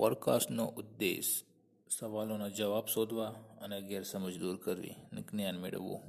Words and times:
પોડકાસ્ટનો 0.00 0.66
ઉદ્દેશ 0.66 1.44
સવાલોના 1.88 2.48
જવાબ 2.48 2.86
શોધવા 2.86 3.26
અને 3.60 3.80
ગેરસમજ 3.80 4.38
દૂર 4.38 4.56
કરવી. 4.56 4.90
અને 4.90 5.20
જ્ઞાન 5.20 5.58
મેળવવું. 5.58 6.00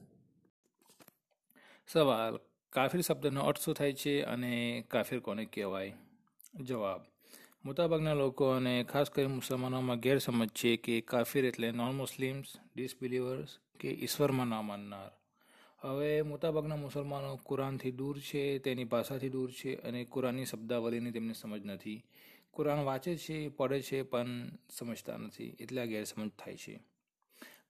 સવાલ, 1.87 2.39
કાફિર 2.69 3.01
શબ્દનો 3.01 3.41
અર્થ 3.41 3.59
શું 3.59 3.73
થાય 3.73 3.93
છે 3.93 4.21
અને 4.21 4.83
કાફિર 4.87 5.19
કોને 5.19 5.45
કહેવાય? 5.45 5.93
જવાબ, 6.61 7.01
મોટાભાગના 7.65 8.13
લોકો 8.13 8.45
અને 8.49 8.83
ખાસ 8.83 9.09
કરીને 9.09 9.33
મુસલમાનોમાં 9.33 9.99
ગેરસમજ 9.99 10.49
છે 10.49 10.75
કે 10.75 11.01
કાફિર 11.01 11.45
એટલે 11.45 11.71
નોન 11.71 11.95
મુસ્લિમ્સ 11.95 12.45
ડિસબિલીવર્સ 12.75 13.47
કે 13.79 13.89
ઈશ્વરમાં 13.89 14.47
ના 14.47 14.61
માનનાર. 14.61 15.11
હવે 15.79 16.21
મોટાભાગના 16.21 16.75
મુસલમાનો 16.75 17.35
કુરાનથી 17.35 17.91
દૂર 17.91 18.19
છે, 18.19 18.59
તેની 18.59 18.83
ભાષાથી 18.83 19.29
દૂર 19.29 19.51
છે 19.51 19.75
અને 19.75 20.05
કુરાનની 20.05 20.45
શબ્દાવલીની 20.45 21.11
તેમને 21.11 21.33
સમજ 21.33 21.65
નથી. 21.65 22.05
કુરાન 22.51 22.79
વાંચે 22.79 23.15
છે, 23.15 23.47
પડે 23.47 23.81
છે, 23.81 24.01
પણ 24.01 24.27
સમજતા 24.69 25.17
નથી. 25.17 25.57
એટલે 25.59 25.81
આ 25.81 25.85
ગેરસમજ 25.85 26.31
થાય 26.39 26.55
છે. 26.55 26.79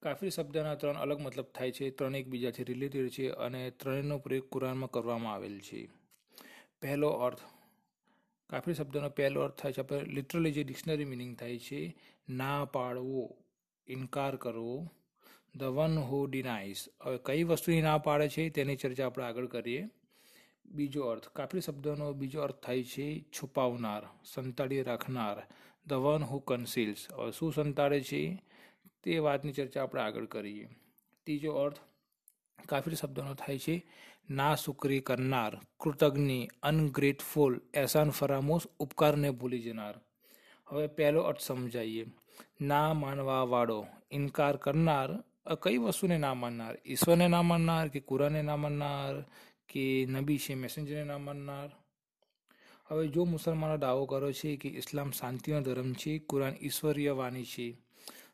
કાફીર 0.03 0.29
શબ્દના 0.29 0.75
ત્રણ 0.75 0.95
અલગ 0.95 1.19
મતલબ 1.19 1.45
થાય 1.45 1.71
છે. 1.71 1.89
ત્રણ 1.89 2.15
એકબીજાથી 2.15 2.63
રિલેટેડ 2.63 3.09
છે 3.09 3.29
અને 3.29 3.69
ત્રણેયનો 3.69 4.17
પ્રયોગ 4.17 4.49
કુરાનમાં 4.49 4.91
કરવામાં 4.91 5.33
આવેલ 5.33 5.59
છે. 5.59 5.87
પહેલો 6.81 7.09
અર્થ. 7.09 7.39
કાફીર 8.49 8.73
શબ્દનો 8.73 9.09
પહેલો 9.09 9.41
અર્થ 9.41 9.61
થાય 9.61 9.71
છે, 9.71 9.81
આપણે 9.81 10.01
લિટરલી 10.01 10.51
જે 10.51 10.63
ડિક્શનરી 10.63 11.05
મિનિંગ 11.05 11.37
થાય 11.37 11.57
છે, 11.57 11.95
ના 12.29 12.65
પાડવો, 12.65 13.37
ઇનકાર 13.87 14.35
કરવો 14.35 14.89
ધ 15.55 15.63
વન 15.63 15.97
હુ 15.97 16.25
ડિનાઇસ 16.25 16.87
હવે 17.01 17.19
કઈ 17.25 17.43
વસ્તુની 17.43 17.81
ના 17.81 17.97
પાડે 17.97 18.29
છે 18.29 18.49
તેની 18.49 18.75
ચર્ચા 18.75 19.05
આપણે 19.05 19.25
આગળ 19.25 19.45
કરીએ. 19.45 19.89
બીજો 20.71 21.01
અર્થ 21.03 21.27
કાફરી 21.27 21.61
શબ્દનો 21.61 22.13
બીજો 22.13 22.41
અર્થ 22.41 22.63
થાય 22.63 22.83
છે 22.83 23.05
છુપાવનાર, 23.31 24.03
સંતાડી 24.25 24.81
રાખનાર 24.81 25.37
ધ 25.87 25.93
વન 25.93 26.23
હુ 26.23 26.39
કન્સીલ્સ 26.39 27.07
શું 27.33 27.53
સંતાડે 27.53 28.01
છે? 28.01 28.21
તે 29.03 29.17
વાતની 29.19 29.51
ચર્ચા 29.51 29.83
આપણે 29.83 30.01
આગળ 30.01 30.25
કરીએ. 30.25 30.67
ત્રીજો 31.23 31.51
અર્થ 31.53 31.79
કાફીર 32.65 32.93
શબ્દનો 32.93 33.33
થાય 33.33 33.59
છે 33.59 33.75
ના 34.29 34.55
શુક્રી 34.55 34.99
કરનાર, 34.99 35.57
કૃતજ્ઞ 35.79 36.47
અનગ્રેટફુલ 36.63 37.59
એહસાન 37.73 38.09
ફરામોશ, 38.09 38.67
ઉપકારને 38.79 39.31
ભૂલી 39.31 39.59
જનાર. 39.59 39.95
હવે 40.67 40.87
પહેલો 40.87 41.21
અર્થ 41.21 41.39
સમજાઈએ. 41.39 42.05
ના 42.61 42.93
માનવા 42.93 43.43
વાળો 43.43 43.85
ઇનકાર 44.11 44.55
કરનાર 44.55 45.09
કઈ 45.61 45.77
વસ્તુને 45.77 46.17
ના 46.17 46.33
માનનાર? 46.33 46.77
ઈશ્વરને 46.85 47.27
ના 47.27 47.41
માનનાર 47.41 47.87
કે 47.87 47.99
કુરાને 47.99 48.41
ના 48.41 48.55
માનનાર? 48.55 49.15
કે 49.71 50.05
નબી 50.09 50.37
છે 50.37 50.55
મેસેન્જરને 50.55 51.03
ના 51.03 51.17
માનનાર. 51.17 51.69
હવે 52.87 53.07
જો 53.07 53.23
મુસલમાનો 53.25 53.77
દાવો 53.77 54.05
કરો 54.05 54.31
છે 54.31 54.55
કે 54.55 54.69
ઇસ્લામ 54.69 55.11
શાંતિનો 55.11 55.61
ધર્મ 55.61 55.93
છે, 55.93 56.17
કુરાન 56.19 56.55
ઈશ્વરીય 56.61 57.11
વાણી 57.11 57.43
છે, 57.43 57.67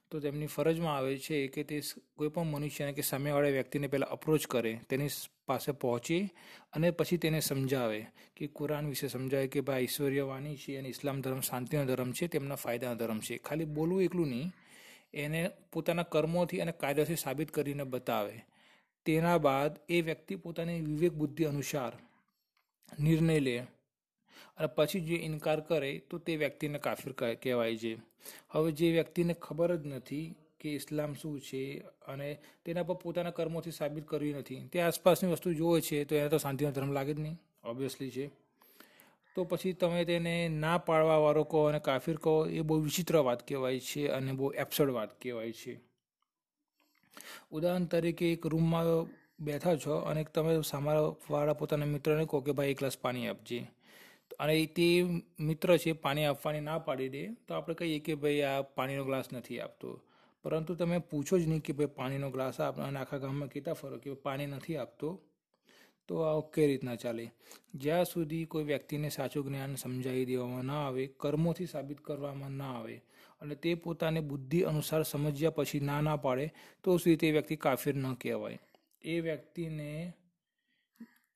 તો 0.10 0.20
તેમની 0.20 0.46
ફરજમાં 0.46 0.98
આવે 0.98 1.18
છે 1.18 1.48
કે 1.48 1.64
તે 1.64 1.82
કોઈપણ 2.18 2.44
મનુષ્યને 2.44 2.94
કે 2.94 3.02
સામેવાળા 3.02 3.50
વ્યક્તિને 3.50 3.88
પહેલાં 3.88 4.10
અપ્રોચ 4.10 4.48
કરે, 4.48 4.74
તેની 4.90 5.10
પાસે 5.46 5.72
પહોંચે 5.72 6.18
અને 6.74 6.92
પછી 6.92 7.18
તેને 7.18 7.40
સમજાવે 7.40 8.02
કે 8.36 8.48
કુરાન 8.48 8.86
વિશે 8.88 9.08
સમજાવે 9.08 9.48
કે 9.48 9.62
ભાઈ 9.62 9.84
ઈશ્વરીય 9.84 10.22
વાણી 10.22 10.58
છે 10.58 10.78
અને 10.78 10.90
ઇસ્લામ 10.90 11.22
ધર્મ 11.22 11.42
શાંતિનો 11.42 11.86
ધર્મ 11.86 12.12
છે, 12.12 12.28
તેમના 12.28 12.56
ફાયદાનો 12.56 12.96
ધર્મ 12.96 13.20
છે. 13.20 13.38
ખાલી 13.38 13.66
બોલવું 13.66 14.02
એકલું 14.04 14.28
નહીં, 14.28 14.52
એને 15.14 15.42
પોતાના 15.72 16.04
કર્મોથી 16.04 16.62
અને 16.62 16.72
કાયદાથી 16.72 17.16
સાબિત 17.16 17.52
કરીને 17.52 17.84
બતાવે. 17.84 18.38
તેના 19.08 19.38
બાદ 19.38 19.80
એ 19.90 20.02
વ્યક્તિ 20.02 20.36
પોતાની 20.36 20.82
વિવેક 20.82 21.14
બુદ્ધિ 21.14 21.44
અનુસાર 21.44 21.94
નિર્ણય 23.00 23.40
લે 23.40 23.58
અને 24.58 24.68
પછી 24.76 25.00
જે 25.00 25.16
ઇનકાર 25.16 25.60
કરે 25.60 26.02
તો 26.10 26.18
તે 26.18 26.36
વ્યક્તિને 26.38 26.80
કાફિર 26.80 27.12
કહેવાય 27.14 27.78
છે. 27.78 27.98
હવે 28.50 28.72
જે 28.72 28.92
વ્યક્તિને 28.92 29.34
ખબર 29.34 29.76
જ 29.76 29.88
નથી 29.88 30.36
કે 30.60 30.70
ઇસ્લામ 30.76 31.14
શું 31.14 31.40
છે 31.40 31.80
અને 32.08 32.38
તેના 32.66 32.84
પર 32.84 32.94
પોતાના 32.94 33.32
કર્મોથી 33.32 33.72
સાબિત 33.72 34.08
કર્યું 34.08 34.38
નથી, 34.38 34.68
તે 34.68 34.82
આસપાસની 34.82 35.32
વસ્તુ 35.32 35.54
જોવે 35.54 35.82
છે, 35.82 36.04
તો 36.06 36.16
એને 36.16 36.30
તો 36.30 36.38
શાંતિનો 36.38 36.72
ધર્મ 36.72 36.92
લાગે 36.92 37.14
જ 37.14 37.20
નહીં 37.20 37.38
ઓબ્વિયસલી 37.64 38.12
છે. 38.12 38.28
તો 39.36 39.44
પછી 39.44 39.74
તમે 39.74 40.06
તેને 40.06 40.50
ના 40.50 40.78
પાડવાવાળો 40.78 41.44
કહો 41.44 41.66
અને 41.66 41.80
કાફિર 41.80 42.18
કહો, 42.18 42.46
એ 42.48 42.62
બહુ 42.62 42.80
વિચિત્ર 42.80 43.18
વાત 43.18 43.48
કહેવાય 43.48 43.80
છે 43.80 44.08
અને 44.08 44.32
બહુ 44.32 44.52
એપ્સડ 44.52 44.90
વાત 44.90 45.22
કહેવાય 45.22 45.52
છે. 45.52 45.87
ઉદાહરણ 47.52 47.86
તરીકે 47.86 48.32
એક 48.32 48.46
રૂમમાં 48.46 48.86
બેઠા 49.40 49.76
છો 49.76 49.96
અને 49.96 50.24
તમે 50.24 50.62
સામાવાળા 50.62 51.54
પોતાના 51.54 51.86
મિત્રને 51.86 52.26
કહો 52.26 52.40
કે 52.42 52.52
ભાઈ, 52.52 52.68
એક 52.68 52.80
ગ્લાસ 52.80 52.98
પાણી 52.98 53.28
આપજે. 53.28 53.72
અને 54.40 54.66
તે 54.66 55.04
મિત્ર 55.40 55.78
છે, 55.78 55.92
પાણી 55.92 56.26
આપવાની 56.26 56.60
ના 56.60 56.80
પાડી 56.80 57.10
દે, 57.10 57.28
તો 57.28 57.54
આપણે 57.54 57.76
કહીએ 57.76 58.00
કે 58.00 58.16
ભાઈ, 58.16 58.42
આ 58.42 58.62
પાણીનો 58.62 59.06
ગ્લાસ 59.06 59.26
નથી 59.34 59.60
આપતો. 59.60 60.02
પરંતુ 60.44 60.76
તમે 60.76 60.98
પૂછો 60.98 61.38
જ 61.38 61.48
નહીં 61.48 61.62
કે 61.62 61.74
ભાઈ, 61.74 61.86
પાણીનો 61.86 62.30
ગ્લાસ 62.30 62.60
આપ? 62.60 62.80
અને 62.80 63.00
આખા 63.00 63.18
ગામમાં 63.18 63.50
કહેતા 63.50 63.74
ફરો 63.74 63.98
કે 63.98 64.14
પાણી 64.14 64.46
નથી 64.46 64.78
આપતો. 64.78 65.22
તો 66.08 66.22
આ 66.22 66.50
કઈ 66.54 66.68
રીતના 66.68 66.96
ચાલે. 66.96 67.32
જ્યાં 67.74 68.06
સુધી 68.06 68.46
કોઈ 68.46 68.64
વ્યક્તિને 68.64 69.10
સાચું 69.10 69.46
જ્ઞાન 69.46 69.76
સમજાવી 69.76 70.26
દેવામાં 70.26 70.64
ના 70.64 70.88
આવે, 70.88 71.08
કર્મોથી 71.08 71.66
સાબિત 71.66 72.02
કરવામાં 72.02 72.52
ના 72.52 72.74
આવે 72.74 73.04
અને 73.42 73.56
તે 73.56 73.76
પોતાને 73.76 74.20
બુદ્ધિ 74.20 74.62
અનુસાર 74.62 75.04
સમજ્યા 75.04 75.50
પછી 75.50 75.80
ના 75.80 76.02
ના 76.02 76.16
પાડે, 76.16 76.54
તો 76.84 76.98
સુધી 76.98 77.16
તે 77.16 77.32
વ્યક્તિ 77.32 77.56
કાફિર 77.56 77.96
ન 77.96 78.14
કહેવાય. 78.14 78.60
એ 79.02 79.20
વ્યક્તિને, 79.20 80.14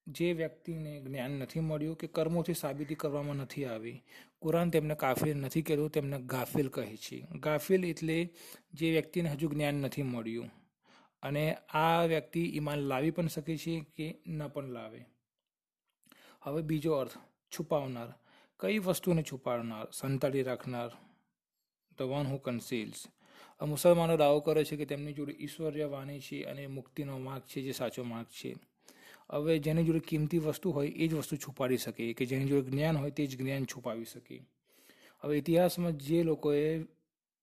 જે 0.07 0.34
વ્યક્તિને 0.34 1.01
જ્ઞાન 1.01 1.31
નથી 1.31 1.59
મળ્યું 1.59 1.97
કે 1.97 2.07
કર્મોથી 2.07 2.53
સાબિતી 2.53 2.95
કરવામાં 2.95 3.35
નથી 3.35 3.66
આવી, 3.66 4.03
કુરાન 4.40 4.69
તેમને 4.69 4.95
કાફિર 4.95 5.35
નથી 5.35 5.61
કહેતું 5.61 5.91
તેમને 5.91 6.22
ગાફિલ 6.22 6.67
કહે 6.67 6.97
છે. 6.97 7.28
ગાફિલ 7.40 7.85
એટલે 7.85 8.29
જે 8.73 8.91
વ્યક્તિને 8.91 9.29
હજુ 9.29 9.50
જ્ઞાન 9.50 9.75
નથી 9.75 10.01
મળ્યું. 10.01 10.50
અને 11.23 11.53
આ 11.69 12.03
વ્યક્તિ 12.03 12.51
ઈમાન 12.56 12.78
લાવી 12.78 13.11
પણ 13.11 13.28
શકે 13.28 13.57
છે 13.57 13.85
કે 13.95 14.22
ન 14.28 14.47
પણ 14.47 14.67
લાવે. 14.67 15.06
હવે 16.41 16.61
બીજો 16.61 16.94
અર્થ, 16.94 17.11
છુપાવનાર. 17.59 18.13
કઈ 18.59 18.78
વસ્તુને 18.78 19.23
છુપાવનાર? 19.23 19.88
સંતાડી 19.94 20.44
રાખનાર. 20.44 21.10
ધ 22.00 22.02
વન 22.02 22.25
હુ 22.28 22.38
કન્સીલ્સ 22.38 23.07
મુસલમાનો 23.66 24.18
દાવો 24.18 24.40
કરે 24.40 24.66
છે 24.66 24.75
કે 24.75 24.85
તેમની 24.85 25.13
જોડે 25.13 25.35
ઈશ્વર્ય 25.40 25.85
વાણી 25.85 26.19
છે 26.19 26.44
અને 26.44 26.68
મુક્તિનો 26.68 27.18
માર્ગ 27.18 27.44
છે, 27.44 27.62
જે 27.62 27.72
સાચો 27.72 28.03
માર્ગ 28.03 28.28
છે. 28.28 28.56
હવે 29.31 29.59
જેની 29.59 29.84
જોડે 29.84 30.00
કિંમતી 30.00 30.38
વસ્તુ 30.38 30.72
હોય, 30.72 30.88
એ 30.88 31.07
જ 31.07 31.13
વસ્તુ 31.13 31.35
છુપાડી 31.35 31.78
શકે. 31.78 32.13
કે 32.13 32.25
જેની 32.25 32.46
જોડે 32.46 32.72
જ્ઞાન 32.72 32.97
હોય, 32.97 33.12
તે 33.12 33.25
જ 33.25 33.38
જ્ઞાન 33.38 33.66
છુપાવી 33.66 34.06
શકે. 34.06 34.41
હવે 35.19 35.38
ઇતિહાસમાં 35.38 35.97
જે 35.97 36.24
લોકોએ 36.24 36.84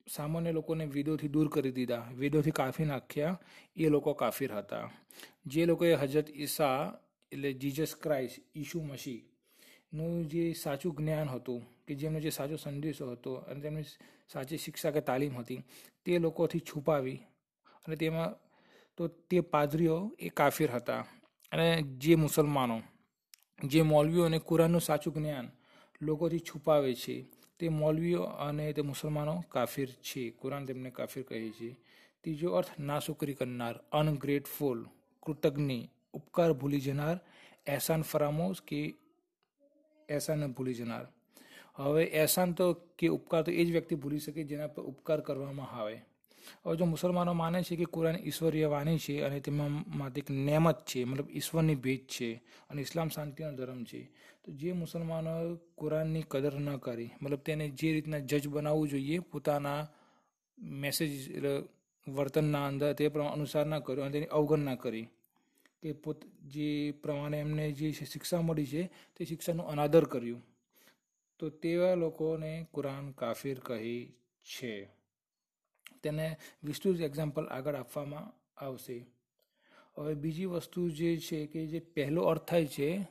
સામાન્ય 0.08 0.52
લોકોને 0.52 0.86
વેદોથી 0.86 1.28
દૂર 1.28 1.48
કરી 1.48 1.70
દીધા, 1.70 2.10
વેદોથી 2.14 2.50
કાફી 2.50 2.84
નાખ્યા, 2.84 3.40
એ 3.76 3.88
લોકો 3.88 4.12
કાફીર 4.12 4.52
હતા. 4.52 4.90
જે 5.46 5.66
લોકોએ 5.66 5.94
હજરત 5.94 6.30
ઈસા 6.30 6.98
એટલે 7.32 7.52
જીઝસ 7.52 7.94
ક્રાઇસ્ટ 7.94 8.56
ઈશુ 8.56 8.82
મસીહનું 8.82 10.28
જે 10.28 10.52
સાચું 10.52 10.96
જ્ઞાન 10.96 11.28
હતું, 11.28 11.62
કે 11.86 11.94
જેમનો 11.94 12.20
જે 12.20 12.30
સાચો 12.30 12.56
સંદેશો 12.56 13.10
હતો 13.10 13.34
અને 13.34 13.60
તેમની 13.60 13.82
સાચી 14.32 14.58
શિક્ષા 14.58 14.90
કે 14.90 15.00
તાલીમ 15.00 15.38
હતી. 15.38 15.62
તે 16.04 16.18
લોકોથી 16.18 16.60
છુપાવી 16.60 17.20
અને 17.86 17.96
તેમાં 17.96 18.34
તો 18.96 19.08
તે 19.08 19.40
પાદરીઓ 19.40 20.16
એ 20.18 20.28
કાફિર 20.28 20.70
હતા. 20.70 21.04
અને 21.52 21.82
જે 21.82 22.14
મુસલમાનો, 22.14 22.82
જે 23.64 23.82
મૌલવીઓ 23.82 24.24
અને 24.24 24.38
કુરાનનું 24.38 24.80
સાચું 24.80 25.14
જ્ઞાન 25.14 25.50
લોકોથી 26.02 26.38
છુપાવે 26.38 26.94
છે, 26.94 27.22
તે 27.58 27.68
મૌલવીઓ 27.68 28.22
અને 28.22 28.72
તે 28.72 28.82
મુસલમાનો 28.82 29.44
કાફિર 29.48 29.90
છે. 29.90 30.30
કુરાન 30.30 30.66
તેમને 30.66 30.90
કાફિર 30.90 31.22
કહે 31.22 31.50
છે. 31.50 31.76
ત્રીજો 32.20 32.52
અર્થ 32.52 32.80
નાશુકરી 32.80 33.34
કરનાર, 33.34 33.76
અનગ્રેટફુલ, 33.92 34.86
કૃતજ્ઞ, 35.22 35.80
ઉપકાર 36.12 36.52
ભૂલી 36.52 36.80
જનાર 36.80 37.20
એહસાન 37.66 38.02
ફરામોશ 38.02 38.62
કે 38.62 38.94
એહસાનને 40.08 40.46
ભૂલી 40.46 40.74
જનાર. 40.74 41.06
હવે 41.78 42.02
એહસાન 42.20 42.50
તો 42.58 42.66
કે 42.98 43.06
ઉપકાર 43.08 43.42
તો 43.44 43.50
એ 43.50 43.62
જ 43.64 43.68
વ્યક્તિ 43.76 43.94
ભૂલી 43.94 44.24
શકે 44.24 44.42
જેના 44.44 44.74
પર 44.74 44.82
ઉપકાર 44.82 45.20
કરવામાં 45.26 45.70
આવે. 45.78 45.96
હવે 46.64 46.74
જો 46.78 46.84
મુસલમાનો 46.86 47.32
માને 47.34 47.58
છે 47.62 47.74
કે 47.76 47.86
કુરાન 47.94 48.16
ઈશ્વરીય 48.18 48.68
વાણી 48.74 48.98
છે 48.98 49.14
અને 49.26 49.38
તેમાં 49.40 49.72
માટે 49.98 50.18
એક 50.20 50.28
નેમત 50.30 50.78
છે, 50.88 51.00
મતલબ 51.04 51.28
ઈશ્વરની 51.30 51.82
ભેદ 51.84 52.02
છે 52.06 52.28
અને 52.70 52.80
ઇસ્લામ 52.82 53.08
શાંતિનો 53.08 53.52
ધર્મ 53.58 53.80
છે, 53.84 54.00
તો 54.42 54.48
જે 54.52 54.72
મુસલમાનો 54.72 55.32
કુરાનની 55.78 56.24
કદર 56.30 56.54
ન 56.58 56.68
કરી, 56.78 57.10
મતલબ 57.20 57.42
તેને 57.46 57.64
જે 57.78 57.88
રીતના 57.94 58.26
જજ 58.30 58.44
બનાવવું 58.48 58.88
જોઈએ, 58.88 59.16
પોતાના 59.20 59.80
મેસેજ 60.82 61.12
વર્તનના 62.06 62.66
અંદર 62.66 62.94
તે 62.94 63.04
અનુસાર 63.06 63.66
ના 63.66 63.80
કર્યો 63.80 64.04
અને 64.04 64.12
તેની 64.12 64.34
અવગણના 64.38 64.76
કરી, 64.76 65.06
કે 65.82 65.92
પોત, 65.92 66.18
જે 66.52 66.68
પ્રમાણે 67.02 67.38
એમને 67.40 67.64
જે 67.72 67.86
શિક્ષા 67.92 68.42
મળી 68.42 68.66
છે 68.66 68.82
તે 69.14 69.20
શિક્ષાનું 69.24 69.66
અનાદર 69.66 70.04
કર્યું. 70.04 70.42
તો 71.38 71.48
તેવા 71.48 71.94
લોકોને 71.94 72.66
કુરાન 72.72 73.12
કાફિર 73.12 73.58
કહી 73.58 74.12
છે. 74.44 74.88
તેને 76.02 76.36
વિસ્તૃત 76.64 77.00
એક્ઝામ્પલ 77.00 77.46
આગળ 77.46 77.74
આપવામાં 77.74 78.32
આવશે. 78.64 79.06
હવે 79.98 80.14
બીજી 80.14 80.44
વસ્તુ 80.44 80.90
જે 80.90 81.16
છે 81.16 81.46
કે 81.46 81.66
જે 81.66 81.80
પહેલો 81.80 82.22
અર્થ 82.22 82.48
થાય 82.48 82.66
છે 82.66 83.06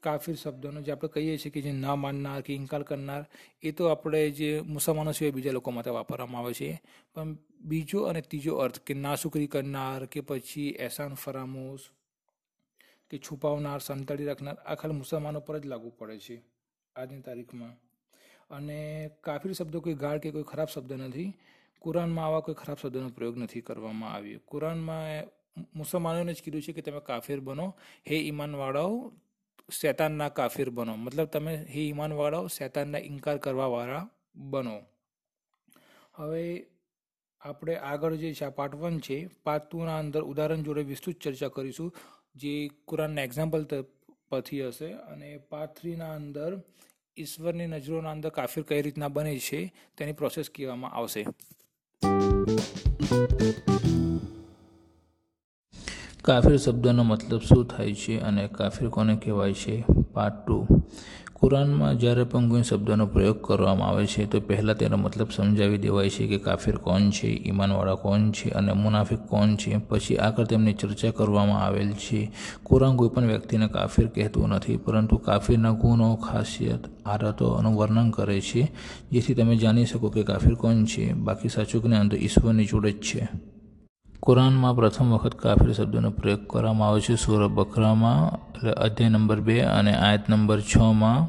કાફિર 0.00 0.34
શબ્દનો, 0.34 0.80
જે 0.80 0.92
આપણે 0.92 1.08
કહીએ 1.08 1.38
છીએ 1.38 1.52
કે 1.52 1.60
જે 1.60 1.72
ના 1.72 1.96
માનનાર 1.96 2.40
કે 2.40 2.54
ઇન્કાર 2.54 2.82
કરનાર, 2.82 3.26
એ 3.62 3.70
તો 3.70 3.86
આપણે 3.86 4.30
જે 4.30 4.60
મુસલમાનો 4.60 5.12
સિવાય 5.12 5.30
બીજા 5.30 5.50
લોકો 5.50 5.70
માટે 5.70 5.90
વાપરવામાં 5.90 6.42
આવે 6.42 6.54
છે. 6.54 6.82
પણ 7.14 7.36
બીજો 7.60 8.02
અને 8.02 8.20
ત્રીજો 8.20 8.56
અર્થ 8.56 8.78
કે 8.78 8.94
નાસુકરી 8.94 9.46
કરનાર 9.46 10.06
કે 10.06 10.20
પછી 10.20 10.68
એહસાન 10.68 11.14
ફરામોશ 11.14 11.80
કે 13.10 13.18
છુપાવનાર, 13.18 13.78
સંતાડી 13.78 14.24
રાખનાર, 14.24 14.54
આ 14.54 14.74
ખાલી 14.74 14.94
મુસલમાનો 14.94 15.40
પર 15.40 15.58
જ 15.58 15.66
લાગુ 15.66 15.90
પડે 15.98 16.18
છે. 16.18 16.51
આજની 16.96 17.20
તારીખમાં. 17.20 17.76
અને 18.50 19.10
કાફિર 19.20 19.52
શબ્દો 19.52 19.80
કોઈ 19.80 19.94
ગાળ 19.94 20.18
કે 20.18 20.30
કોઈ 20.30 20.42
ખરાબ 20.42 20.68
શબ્દ 20.68 20.92
નથી. 20.92 21.32
કુરાનમાં 21.78 22.26
આવા 22.26 22.40
કોઈ 22.40 22.54
ખરાબ 22.54 22.76
શબ્દનો 22.82 23.08
પ્રયોગ 23.08 23.38
નથી 23.38 23.60
કરવામાં 23.60 24.14
આવ્યો. 24.14 24.40
કુરાનમાં 24.44 25.26
મુસલમાનોને 25.76 26.32
જ 26.32 26.42
કીધું 26.42 26.62
છે 26.62 26.72
કે 26.72 26.82
તમે 26.82 27.00
કાફિર 27.00 27.40
બનો, 27.40 27.74
હે 28.10 28.16
ઈમાનવાળાઓ, 28.16 29.12
શૈતાનના 29.70 30.28
કાફિર 30.28 30.70
બનો. 30.70 30.96
મતલબ 30.96 31.26
તમે 31.26 31.54
હે 31.56 31.80
ઈમાનવાળાઓ, 31.80 32.46
શૈતાનના 32.46 32.98
ઇનકાર 32.98 33.36
કરવાવાળા 33.36 34.08
બનો. 34.36 34.80
હવે 36.14 36.66
આપણે 37.40 37.76
આગળ 37.76 38.14
જે 38.14 38.34
છે, 38.34 38.44
આ 38.44 38.50
પાર્ટ 38.50 38.74
વન 38.74 38.98
છે 38.98 39.26
પાર્ટ 39.44 39.70
ટુના 39.70 39.98
અંદર 39.98 40.22
ઉદાહરણ 40.22 40.62
જોડે 40.62 40.82
વિસ્તૃત 40.82 41.16
ચર્ચા 41.18 41.48
કરીશું. 41.48 41.94
જે 42.34 42.68
કુરાનના 42.68 43.22
એક્ઝામ્પલ 43.22 43.64
પરથી 44.32 44.66
હશે 44.66 44.90
અને 45.12 45.28
પાર્ટ 45.50 45.78
થ્રીના 45.80 46.12
અંદર, 46.14 46.50
ઈશ્વરની 47.16 47.66
નજરોના 47.66 48.10
અંદર 48.10 48.30
કાફિર 48.38 48.64
કઈ 48.68 48.82
રીતના 48.82 49.08
બને 49.08 49.38
છે, 49.38 49.60
તેની 49.98 50.12
પ્રોસેસ 50.12 50.50
કહેવામાં 50.54 50.92
આવશે. 50.92 51.22
કાફિર 56.24 56.56
શબ્દનો 56.56 57.02
મતલબ 57.02 57.40
શું 57.40 57.66
થાય 57.66 57.94
છે 57.94 58.20
અને 58.20 58.48
કાફિર 58.48 58.88
કોને 58.88 59.16
કહેવાય 59.16 59.60
છે? 59.64 59.76
પાર્ટ 60.14 60.46
ટુ 60.46 60.66
કુરાનમાં 61.34 61.98
જ્યારે 61.98 62.24
પણ 62.24 62.48
કોઈ 62.48 62.62
શબ્દનો 62.62 63.06
પ્રયોગ 63.06 63.42
કરવામાં 63.42 63.88
આવે 63.88 64.06
છે, 64.06 64.30
તો 64.30 64.40
પહેલાં 64.40 64.76
તેનો 64.76 64.96
મતલબ 64.96 65.26
સમજાવી 65.36 65.78
દેવાય 65.78 66.10
છે 66.10 66.26
કે 66.26 66.38
કાફિર 66.38 66.76
કોણ 66.76 67.10
છે, 67.10 67.26
ઈમાનવાળા 67.26 67.94
કોણ 67.94 68.30
છે 68.30 68.50
અને 68.50 68.72
મુનાફિક 68.72 69.18
કોણ 69.18 69.54
છે. 69.54 69.76
પછી 69.76 70.16
આગળ 70.16 70.44
તેમની 70.44 70.72
ચર્ચા 70.72 71.10
કરવામાં 71.10 71.64
આવેલ 71.64 71.92
છે. 71.92 72.30
કુરાન 72.62 72.96
કોઈપણ 72.96 73.26
વ્યક્તિને 73.26 73.68
કાફિર 73.68 74.06
કહેતું 74.06 74.48
નથી, 74.48 74.76
પરંતુ 74.76 75.16
કાફિરના 75.16 75.70
ગુણો, 75.70 76.14
ખાસિયત 76.14 77.06
આદતોનું 77.06 77.76
વર્ણન 77.76 78.10
કરે 78.10 78.40
છે. 78.40 78.72
જેથી 79.12 79.34
તમે 79.34 79.56
જાણી 79.56 79.84
શકો 79.84 80.10
કે 80.10 80.22
કાફિર 80.22 80.54
કોણ 80.54 80.84
છે. 80.84 81.12
બાકી 81.12 81.48
સાચું 81.48 81.82
જ્ઞાન 81.82 82.08
તો 82.08 82.16
ઈશ્વરની 82.16 82.64
જોડે 82.64 82.92
જ 82.92 83.00
છે. 83.00 83.51
કુરાનમાં 84.22 84.74
પ્રથમ 84.78 85.08
વખત 85.12 85.34
કાફિર 85.34 85.70
શબ્દનો 85.76 86.10
પ્રયોગ 86.18 86.42
કરવામાં 86.50 86.88
આવે 86.88 87.00
છે 87.02 87.14
સુર 87.16 87.42
બકરામાં, 87.50 88.20
એટલે 88.54 88.72
અધ્યાય 88.84 89.10
નંબર 89.10 89.40
બે 89.46 89.56
અને 89.68 89.92
આયત 89.94 90.28
નંબર 90.30 90.60
છમાં 90.62 91.26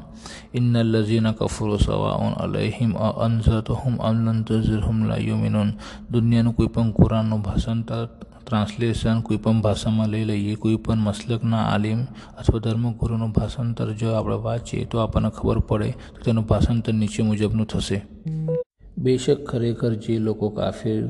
ઇન્નલ 0.58 0.92
લઝીના 0.94 1.34
કફરો 1.34 1.78
સવાઉન 1.78 2.38
અલહિમ 2.44 2.92
અનઝતહુમ 3.24 3.98
અમલંતઝરહુમ 4.00 4.98
લા 5.08 5.18
યુમિનુન. 5.18 5.74
દુનિયાનું 6.12 6.54
કોઈ 6.54 6.70
પણ 6.70 6.94
કુરાનનું 6.98 7.42
ભાષાંતર 7.42 8.06
ટ્રાન્સલેશન 8.14 9.26
કોઈ 9.26 9.42
પણ 9.42 9.58
ભાષામાં 9.66 10.08
લઈ 10.14 10.24
લઈએ, 10.30 10.54
કોઈ 10.62 10.78
પણ 10.78 11.02
મસલકના 11.08 11.66
આલિમ 11.74 12.06
અથવા 12.38 12.62
ધર્મગુરુનું 12.64 13.34
ભાષાંતર 13.34 13.88
જો 13.98 14.14
આપણે 14.14 14.38
વાંચીએ 14.46 14.86
તો 14.86 15.02
આપણને 15.02 15.34
ખબર 15.34 15.58
પડે 15.68 15.90
તો 16.14 16.18
તેનું 16.24 16.46
ભાષાંતર 16.46 16.94
નીચે 16.94 17.22
મુજબનું 17.26 17.66
થશે. 17.66 17.98
બેશક 18.96 19.38
ખરેખર 19.50 19.92
જે 20.02 20.22
લોકો 20.26 20.54
કાફિર 20.58 21.00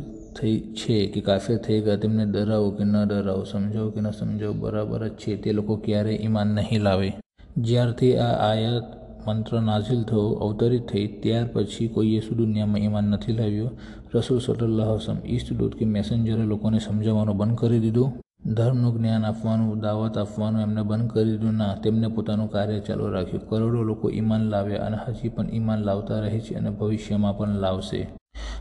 થઈ 0.41 0.61
છે 0.61 1.07
કે 1.07 1.21
કાફિર 1.21 1.57
થઈ 1.57 1.81
ગયા, 1.81 1.97
તેમને 1.97 2.27
ડરાવો 2.27 2.71
કે 2.71 2.85
ન 2.85 3.05
ડરાવો, 3.05 3.45
સમજાવો 3.45 3.91
કે 3.91 4.01
ન 4.01 4.11
સમજાવો, 4.11 4.53
બરાબર 4.53 5.09
જ 5.09 5.13
છે. 5.13 5.37
તે 5.37 5.53
લોકો 5.53 5.77
ક્યારેય 5.77 6.19
ઈમાન 6.19 6.47
નહીં 6.47 6.81
લાવે. 6.81 7.15
જ્યારથી 7.59 8.17
આ 8.17 8.53
આયાત 8.53 9.05
મંત્ર 9.29 9.61
નાઝિલ 9.61 10.03
થયો, 10.03 10.29
અવતરિત 10.29 10.87
થઈ, 10.87 11.07
ત્યાર 11.07 11.47
પછી 11.53 11.89
કોઈએ 11.89 12.21
શું 12.21 12.37
દુનિયામાં 12.37 12.79
ઈમાન 12.79 13.05
નથી 13.05 13.33
લાવ્યો. 13.33 13.71
રસૂલ 14.15 14.39
સલ્લાહ 14.39 14.87
વસમ 14.87 15.17
ઈસ્ટદૂત 15.27 15.75
કે 15.75 15.85
મેસેન્જરે 15.85 16.45
લોકોને 16.45 16.79
સમજાવવાનું 16.79 17.37
બંધ 17.37 17.59
કરી 17.59 17.79
દીધું. 17.79 18.13
ધર્મનું 18.55 18.99
જ્ઞાન 18.99 19.25
આપવાનું, 19.25 19.81
દાવત 19.81 20.19
આપવાનું 20.19 20.63
એમને 20.63 20.83
બંધ 20.83 21.11
કરી 21.11 21.25
દીધું. 21.25 21.55
ના, 21.55 21.75
તેમને 21.75 22.09
પોતાનું 22.09 22.51
કાર્ય 22.51 22.81
ચાલુ 22.81 23.09
રાખ્યું. 23.09 23.49
કરોડો 23.49 23.83
લોકો 23.83 24.11
ઈમાન 24.11 24.41
લાવ્યા 24.41 24.87
અને 24.87 24.97
હજી 25.09 25.29
પણ 25.29 25.47
ઈમાન 25.53 25.79
લાવતા 25.79 26.21
રહે 26.21 26.41
છે 26.41 26.55
અને 26.55 26.71
ભવિષ્યમાં 26.71 27.39
પણ 27.39 27.49
લાવશે. 27.49 28.09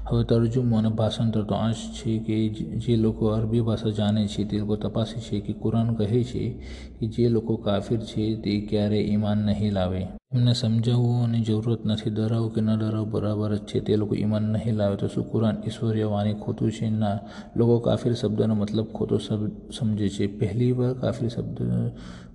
હવે 0.10 0.24
તર્જુમો 0.24 0.78
અને 0.78 0.90
ભાષાંતર 0.90 1.44
તો 1.44 1.56
આ 1.56 1.72
છે 1.72 2.20
કે 2.20 2.50
જે 2.50 2.96
લોકો 2.96 3.28
અરબી 3.28 3.62
ભાષા 3.62 3.90
જાણે 3.90 4.28
છે, 4.28 4.44
તે 4.44 4.60
લોકો 4.60 4.76
તપાસે 4.76 5.20
છે 5.20 5.40
કે 5.40 5.54
કુરાન 5.54 5.94
કહે 5.94 6.24
છે 6.24 6.60
કે 7.00 7.08
જે 7.08 7.30
લોકો 7.30 7.58
કાફિર 7.58 8.00
છે, 8.00 8.36
તે 8.36 8.62
ક્યારેય 8.62 9.04
ઈમાન 9.04 9.38
નહીં 9.38 9.74
લાવે. 9.74 10.08
એમને 10.34 10.54
સમજાવવાની 10.54 11.42
જરૂરત 11.42 11.86
નથી, 11.86 12.10
ડરાવો 12.10 12.48
કે 12.48 12.62
ન 12.62 12.78
ડરાવો, 12.78 13.06
બરાબર 13.06 13.56
જ 13.56 13.60
છે, 13.60 13.80
તે 13.80 13.96
લોકો 13.96 14.16
ઈમાન 14.16 14.44
નહીં 14.44 14.76
લાવે. 14.76 14.96
તો 14.96 15.08
શું 15.08 15.32
કુરાન 15.32 15.58
ઈશ્વરીય 15.68 16.06
વાણી 16.06 16.34
ખોટું 16.34 16.72
છે? 16.72 16.90
ના. 16.90 17.20
લોકો 17.56 17.80
કાફિર 17.80 18.14
શબ્દનો 18.14 18.56
મતલબ 18.56 18.88
ખોટો 18.94 19.18
સમજે 19.72 20.10
છે. 20.10 20.28
પહેલી 20.28 20.72
વાર 20.72 20.94
કાફિર 20.94 21.30
શબ્દ 21.30 21.58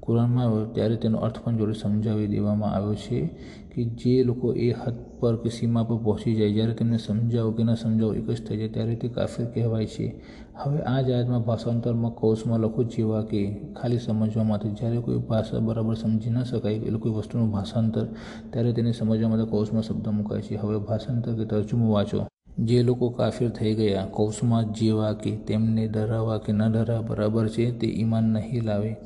કુરાનમાં 0.00 0.44
આવ્યો 0.44 0.64
ત્યારે 0.64 0.96
તેનો 0.96 1.18
અર્થ 1.18 1.38
પણ 1.38 1.56
જોડે 1.56 1.72
સમજાવી 1.72 2.26
દેવામાં 2.26 2.72
આવ્યો 2.72 2.94
છે 2.94 3.26
કે 3.74 3.84
જે 3.84 4.24
લોકો 4.24 4.52
એ 4.52 4.70
હદ 4.72 5.07
પર 5.20 5.36
કે 5.36 5.48
સીમા 5.48 5.82
પર 5.82 5.96
પહોંચી 5.96 6.34
જાય, 6.34 6.52
જ્યારે 6.52 6.72
તેમને 6.72 6.98
સમજાવો 6.98 7.50
કે 7.50 7.62
ન 7.62 7.74
સમજાવો, 7.74 8.14
એક 8.14 8.30
જ 8.30 8.46
થઈ 8.46 8.56
જાય, 8.56 8.68
ત્યારે 8.68 8.94
તે 8.94 9.08
કાફિર 9.08 9.46
કહેવાય 9.46 9.86
છે. 9.86 10.20
હવે 10.56 10.78
આ 10.82 11.02
જાતમાં 11.02 11.42
ભાષાંતરમાં 11.42 12.14
કૌશમાં 12.14 12.60
લખો 12.60 12.82
જેવા 12.84 13.22
કે, 13.22 13.42
ખાલી 13.80 13.98
સમજવા 13.98 14.44
માટે 14.44 14.68
જ્યારે 14.68 14.98
કોઈ 14.98 15.18
ભાષા 15.18 15.58
બરાબર 15.58 15.94
સમજી 15.94 16.30
ન 16.30 16.42
શકાય, 16.42 16.74
એટલે 16.74 16.98
કોઈ 16.98 17.12
વસ્તુનું 17.12 17.50
ભાષાંતર, 17.50 18.06
ત્યારે 18.50 18.72
તેને 18.72 18.92
સમજવા 18.92 19.28
માટે 19.28 19.50
કૌશમાં 19.50 19.82
શબ્દ 19.82 20.08
મુકાય 20.08 20.42
છે. 20.42 20.56
હવે 20.56 20.78
ભાષાંતર 20.78 21.34
કે 21.34 21.44
તર્જુમો 21.44 21.92
વાંચો. 21.92 22.26
જે 22.58 22.82
લોકો 22.82 23.10
કાફિર 23.10 23.50
થઈ 23.50 23.74
ગયા 23.74 24.06
કૌશમાં 24.06 24.72
જેવા 24.72 25.12
કે 25.12 25.32
તેમને 25.46 25.84
ડરાવવા 25.88 26.38
કે 26.38 26.52
ન 26.52 26.62
ડરાવવા, 26.72 27.06
બરાબર 27.08 27.48
છે? 27.48 27.66
તે 27.70 27.86
ઈમાન 27.86 28.32
નહીં 28.32 28.64
લાવે. 28.64 28.96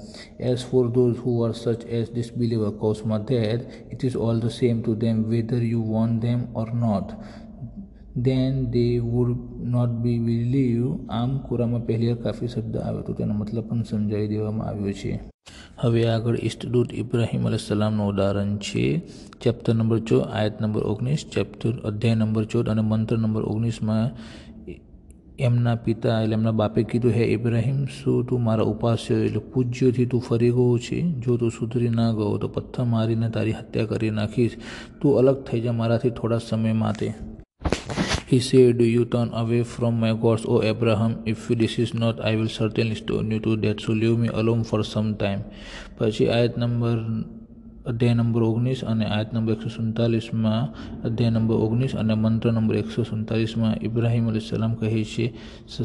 As 0.40 0.64
for 0.64 0.84
those 0.88 1.19
who 1.25 1.34
are 1.44 1.52
such 1.52 1.84
as 1.88 2.08
disbeliever 2.14 2.70
કૌશમાં 2.82 3.25
that 3.25 3.60
it 3.93 4.04
is 4.04 4.16
all 4.16 4.40
the 4.40 4.50
same 4.50 4.81
to 4.81 4.94
them 4.94 5.25
whether 5.25 5.62
you 5.62 5.82
want 5.82 6.22
them 6.22 6.40
or 6.54 6.69
not 6.75 7.12
then 8.16 8.70
they 8.70 8.87
would 9.00 9.37
not 9.75 9.93
be 10.02 10.19
believe 10.19 10.87
આમ 11.08 11.31
કુરામાં 11.48 11.87
પહેલી 11.87 12.08
વાર 12.08 12.22
કાફી 12.25 12.48
શબ્દ 12.48 12.76
આવ્યો 12.76 13.02
તો 13.02 13.12
તેનો 13.12 13.34
મતલબ 13.34 13.69
પણ 13.69 13.84
સમજાવી 13.84 14.28
દેવામાં 14.28 14.69
આવ્યો 14.69 14.93
છે. 14.93 15.31
હવે 15.82 16.02
આગળ 16.08 16.36
ઈષ્ટદૂત 16.42 16.94
ઇબ્રાહીમ 16.94 17.46
અલૈહિસ્સલામનું 17.46 18.06
ઉદાહરણ 18.06 18.56
છે. 18.56 19.02
ચેપ્ટર 19.42 19.74
નંબર 19.74 19.98
ચૌદ, 19.98 20.22
આયત 20.32 20.60
નંબર 20.60 20.82
ઓગણીસ 20.86 21.24
ચેપ્ટર 21.32 21.72
અધ્યાય 21.84 22.14
નંબર 22.14 22.44
ચૌદ 22.44 22.68
અને 22.68 22.80
મંત્ર 22.80 23.18
નંબર 23.18 23.43
ઓગણીસમાં 23.43 24.10
એમના 25.38 25.74
પિતા 25.74 26.22
એટલે 26.22 26.34
એમના 26.34 26.50
બાપે 26.50 26.82
કીધું, 26.82 27.10
હે 27.10 27.24
ઇબ્રાહીમ, 27.24 27.84
શું 27.86 28.26
તું 28.26 28.43
મારા 28.43 28.62
ઉપાસ્ય? 28.62 29.14
એટલે 29.14 29.38
પૂજ્યથી 29.38 30.06
તું 30.06 30.20
ફરી 30.20 30.50
ગયો 30.50 30.78
છે? 30.78 31.02
જો 31.02 31.36
તું 31.36 31.50
સુધરી 31.50 31.88
ના 31.88 32.12
ગયો 32.12 32.38
તો 32.38 32.48
પથ્થર 32.48 32.84
મારીને 32.84 33.28
તારી 33.31 33.52
હત્યા 33.52 33.84
કરી 33.84 34.10
નાખીશ. 34.10 34.56
તું 35.00 35.19
અલગ 35.19 35.44
થઈ 35.44 35.60
જા 35.60 35.72
મારાથી 35.72 36.10
થોડા 36.10 36.38
સમય 36.38 36.72
માટે. 36.72 37.14
He 38.32 38.41
said, 38.41 38.79
Do 38.79 38.84
you 38.86 39.05
turn 39.05 39.29
away 39.34 39.62
from 39.62 40.01
my 40.01 40.15
gods, 40.15 40.46
O 40.46 40.62
Abraham? 40.62 41.22
If 41.27 41.48
this 41.51 41.79
is 41.79 41.93
not, 41.93 42.19
I 42.20 42.34
will 42.34 42.48
certainly 42.51 42.94
stone 42.94 43.31
you 43.31 43.41
to 43.41 43.56
death. 43.58 43.81
So 43.81 43.93
leave 43.93 44.17
me 44.17 44.29
alone 44.31 44.65
for 44.65 44.81
some 44.84 45.10
time. 45.17 45.41
પછી 45.98 46.29
આયત 46.29 46.55
નંબર 46.56 46.96
અધ્યાય 47.84 48.15
નંબર 48.15 48.43
ઓગણીસ 48.43 48.81
અને 48.84 49.05
આયત 49.06 49.34
number 49.34 49.53
એકસો 49.55 49.70
સુડતાલીસમાં 49.77 50.62
અધ્યાય 51.08 51.34
number 51.34 51.58
ઓગણીસ 51.67 51.94
અને 52.03 52.15
મંત્ર 52.17 52.53
number 52.53 52.79
એકસો 52.81 53.05
સુડતાલીસમાં 53.10 53.74
ઇબ્રાહિમ 53.82 54.31
સલામ 54.41 54.77
કહે 54.81 55.03
છે 55.12 55.27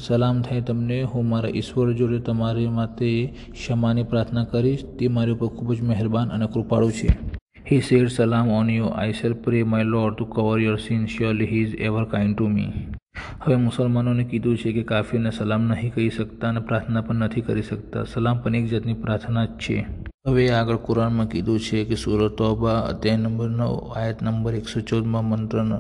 સલામ 0.08 0.40
થાય 0.42 0.68
તમને 0.70 1.00
હું 1.14 1.28
મારા 1.28 1.52
ઈશ્વર 1.54 1.92
જોડે 2.00 2.20
તમારી 2.30 2.70
માટે 2.78 3.10
ક્ષમાની 3.56 4.08
પ્રાર્થના 4.14 4.46
કરીશ 4.54 4.88
તે 4.98 5.12
મારી 5.18 5.38
ઉપર 5.38 5.52
ખૂબ 5.58 5.76
જ 5.78 5.90
મહેરબાન 5.92 6.34
અને 6.38 6.48
કૃપાળુ 6.48 6.96
છે 7.00 7.10
He 7.68 7.82
said, 7.82 8.10
Salam 8.10 8.50
on 8.50 8.70
you. 8.70 8.90
I 8.90 9.12
shall 9.12 9.34
pray 9.36 9.64
my 9.64 9.82
Lord 9.84 10.18
to 10.20 10.26
cover 10.28 10.58
your 10.58 10.78
sins. 10.78 11.12
Surely 11.12 11.46
he 11.46 11.64
is 11.64 11.76
ever 11.80 12.06
kind 12.06 12.38
to 12.38 12.48
me. 12.50 12.68
હવે 13.42 13.56
મુસલમાનોને 13.58 14.24
કીધું 14.24 14.58
છે 14.58 14.72
કે 14.74 14.84
કાફીરને 14.92 15.32
સલામ 15.32 15.64
નહીં 15.70 15.92
કહી 15.96 16.10
શકતા 16.18 16.50
અને 16.50 16.62
પ્રાર્થના 16.62 17.02
પણ 17.02 17.26
નથી 17.26 17.44
કરી 17.48 17.66
શકતા 17.70 18.04
સલામ 18.14 18.40
પણ 18.44 18.58
એક 18.60 18.70
જાતની 18.74 18.98
પ્રાર્થના 19.04 19.46
જ 19.46 19.58
છે 19.64 19.78
હવે 20.28 20.46
આગળ 20.54 20.80
કુરાનમાં 20.88 21.32
કીધું 21.34 21.60
છે 21.68 21.84
કે 21.90 21.98
સુરત 22.04 22.38
તોબા 22.40 22.78
અધ્યાય 22.92 23.24
નંબર 23.24 23.50
નવ 23.52 23.74
આયત 23.96 24.24
નંબર 24.26 24.60
એકસો 24.62 24.86
ચૌદમાં 24.90 25.30
મંત્રનો 25.32 25.80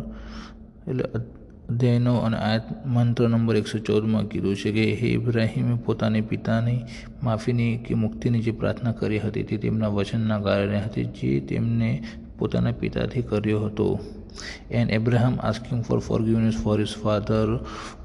એટલે 0.88 1.06
અધ્યાયનો 1.70 2.14
અને 2.20 2.38
આ 2.38 2.60
મંત્ર 2.86 3.30
નંબર 3.30 3.56
એકસો 3.56 3.80
ચૌદમાં 3.80 4.28
કીધું 4.28 4.56
છે 4.56 4.72
કે, 4.72 4.86
હે 4.96 5.08
ઇબ્રાહિમે 5.08 5.76
પોતાની 5.86 6.22
પિતાની 6.22 6.86
માફીની 7.24 7.78
કે 7.78 7.96
મુક્તિની 7.96 8.40
જે 8.40 8.52
પ્રાર્થના 8.52 8.92
કરી 8.92 9.20
હતી 9.20 9.44
તે 9.44 9.58
તેમના 9.58 9.88
વચનના 9.88 10.40
કારણે 10.40 10.80
હતી, 10.80 11.08
જે 11.18 11.42
તેમને 11.42 11.90
પોતાના 12.38 12.72
પિતાથી 12.72 13.22
કર્યો 13.22 13.66
હતો. 13.66 14.00
And 14.72 14.91
Abraham 14.91 15.36
asking 15.44 15.82
for 15.82 16.00
forgiveness 16.08 16.58
for 16.63 16.77
his 16.82 16.94
father 17.03 17.60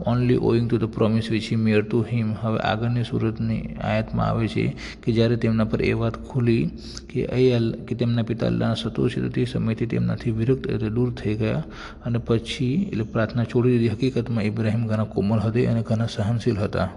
only 0.06 0.36
owing 0.36 0.68
to 0.68 0.76
the 0.76 0.84
promise 0.84 1.30
which 1.30 1.48
he 1.52 1.56
made 1.56 1.82
to 1.82 2.02
him 2.02 2.32
હવે 2.42 2.58
આગળની 2.58 3.04
સુરતની 3.04 3.60
આયાતમાં 3.84 4.26
આવે 4.26 4.48
છે 4.48 4.76
કે 5.02 5.12
જ્યારે 5.12 5.36
તેમના 5.36 5.64
પર 5.64 5.82
એ 5.82 5.92
વાત 5.92 6.16
ખુલી 6.28 6.70
કે 7.10 7.26
અયલ 7.26 7.72
કે 7.88 7.94
તેમના 7.94 8.22
પિતા 8.22 8.46
અલ્લાહના 8.46 8.74
સતો 8.74 9.08
છે, 9.08 9.20
તો 9.20 9.28
તે 9.28 9.44
સમયથી 9.44 9.86
તેમનાથી 9.86 10.30
વિરક્ત 10.30 10.66
એટલે 10.66 10.90
દૂર 10.90 11.14
થઈ 11.14 11.34
ગયા. 11.34 11.64
અને 12.04 12.18
પછી 12.18 12.82
એટલે 12.92 13.04
પ્રાર્થના 13.04 13.44
છોડી 13.44 13.78
દીધી. 13.78 13.88
હકીકતમાં 13.88 14.44
ઇબ્રાહિમ 14.44 14.86
ઘણા 14.86 15.04
કોમલ 15.04 15.38
હતા 15.38 15.70
અને 15.70 15.82
ઘણા 15.82 16.06
સહનશીલ 16.06 16.56
હતા. 16.56 16.88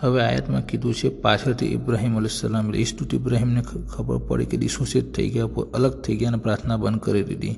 હવે 0.00 0.20
આયાતમાં 0.22 0.66
કીધું 0.66 0.94
છે, 0.94 1.08
પાછળથી 1.24 1.66
ઇબ્રાહિમ 1.76 2.16
અલૈહિસ્સલામ 2.16 2.68
એટલે 2.68 2.80
ઈસ્ટુત 2.80 3.14
ઇબ્રાહિમને 3.14 3.62
ખબર 3.94 4.18
પડી 4.28 4.48
કે 4.50 4.56
ડિસોસિએટ 4.56 5.12
થઈ 5.14 5.28
ગયા 5.30 5.64
અલગ 5.74 6.00
થઈ 6.04 6.16
ગયા 6.16 6.32
અને 6.32 6.40
પ્રાર્થના 6.44 6.76
બંધ 6.76 7.00
કરી 7.00 7.22
દીધી. 7.22 7.54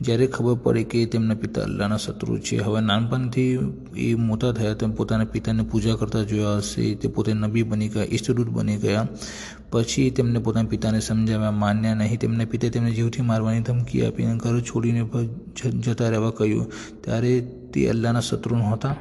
જ્યારે 0.00 0.26
ખબર 0.26 0.56
પડી 0.64 0.84
કે 0.84 1.04
તેમના 1.06 1.34
પિતા 1.34 1.62
અલ્લાહના 1.62 1.96
શત્રુ 1.96 2.38
છે. 2.38 2.56
હવે 2.58 2.80
નાનપણથી 2.80 3.48
એ 3.96 4.14
મોટા 4.28 4.52
થયા 4.52 4.74
તેમ 4.74 4.92
પોતાના 4.92 5.30
પિતાને 5.34 5.62
પૂજા 5.62 5.96
કરતા 5.96 6.22
જોયા 6.22 6.56
હશે. 6.56 6.94
તે 6.94 7.08
પોતે 7.08 7.32
નબી 7.34 7.62
બની 7.62 7.88
ગયા 7.88 8.10
ઈષ્ટદૂત 8.10 8.50
બની 8.58 8.76
ગયા. 8.76 9.06
પછી 9.70 10.10
તેમને 10.10 10.38
પોતાના 10.38 10.68
પિતાને 10.68 11.00
સમજાવ્યા, 11.00 11.50
માન્યા 11.62 11.94
નહીં. 11.94 12.18
તેમના 12.18 12.44
પિતાએ 12.44 12.70
તેમને 12.70 12.90
જીવથી 12.90 13.22
મારવાની 13.22 13.60
ધમકી 13.60 14.06
આપીને 14.06 14.36
ઘર 14.36 14.60
છોડીને 14.60 15.02
જતા 15.86 16.08
રહેવા 16.08 16.30
કહ્યું. 16.30 16.66
ત્યારે 17.04 17.32
તે 17.72 17.88
અલ્લાહના 17.88 18.20
શત્રુ 18.20 18.56
નહોતા. 18.56 18.94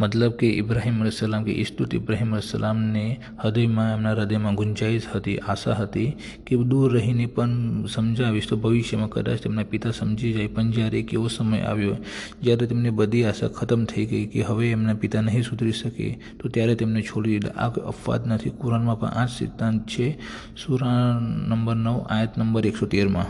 મતલબ 0.00 0.34
કે 0.36 0.48
ઇબ્રાહિમ 0.60 0.96
અલીસલામ 1.02 1.44
કે 1.44 1.52
ઈસ્તુત 1.56 1.94
ઇબ્રાહિમ 1.96 2.34
અલીસલામને 2.36 3.04
હૃદયમાં, 3.42 3.92
એમના 3.96 4.12
હૃદયમાં 4.14 4.58
ગુંજાઈશ 4.60 5.06
હતી, 5.14 5.36
આશા 5.52 5.74
હતી 5.74 6.10
કે 6.44 6.58
દૂર 6.72 6.92
રહીને 6.92 7.26
પણ 7.26 7.86
સમજાવીશ 7.94 8.48
તો 8.50 8.56
ભવિષ્યમાં 8.56 9.08
કદાચ 9.08 9.40
તેમના 9.46 9.64
પિતા 9.64 9.94
સમજી 10.00 10.32
જાય. 10.32 10.48
પણ 10.48 10.74
જ્યારે 10.76 11.00
એક 11.00 11.14
એવો 11.14 11.28
સમય 11.28 11.62
આવ્યો, 11.70 11.96
જ્યારે 12.42 12.66
તેમની 12.66 12.90
બધી 12.90 13.24
આશા 13.24 13.48
ખતમ 13.48 13.88
થઈ 13.94 14.06
ગઈ 14.12 14.26
કે 14.26 14.44
હવે 14.50 14.70
એમના 14.70 14.94
પિતા 14.94 15.24
નહીં 15.30 15.48
સુધરી 15.48 15.72
શકે, 15.72 16.12
તો 16.38 16.48
ત્યારે 16.48 16.76
તેમને 16.76 17.02
છોડી 17.02 17.38
દીધા. 17.38 17.56
આ 17.56 17.88
અપવાદ 17.94 18.28
નથી. 18.28 18.50
કુરાનમાં 18.50 19.00
પણ 19.00 19.16
આ 19.16 19.26
સિદ્ધાંત 19.38 19.88
છે. 19.88 20.12
સુરા 20.56 21.20
નંબર 21.48 21.76
નવ, 21.76 21.98
આયત 22.10 22.38
નંબર 22.38 22.66
એકસો 22.66 22.86
તેરમાં. 22.86 23.26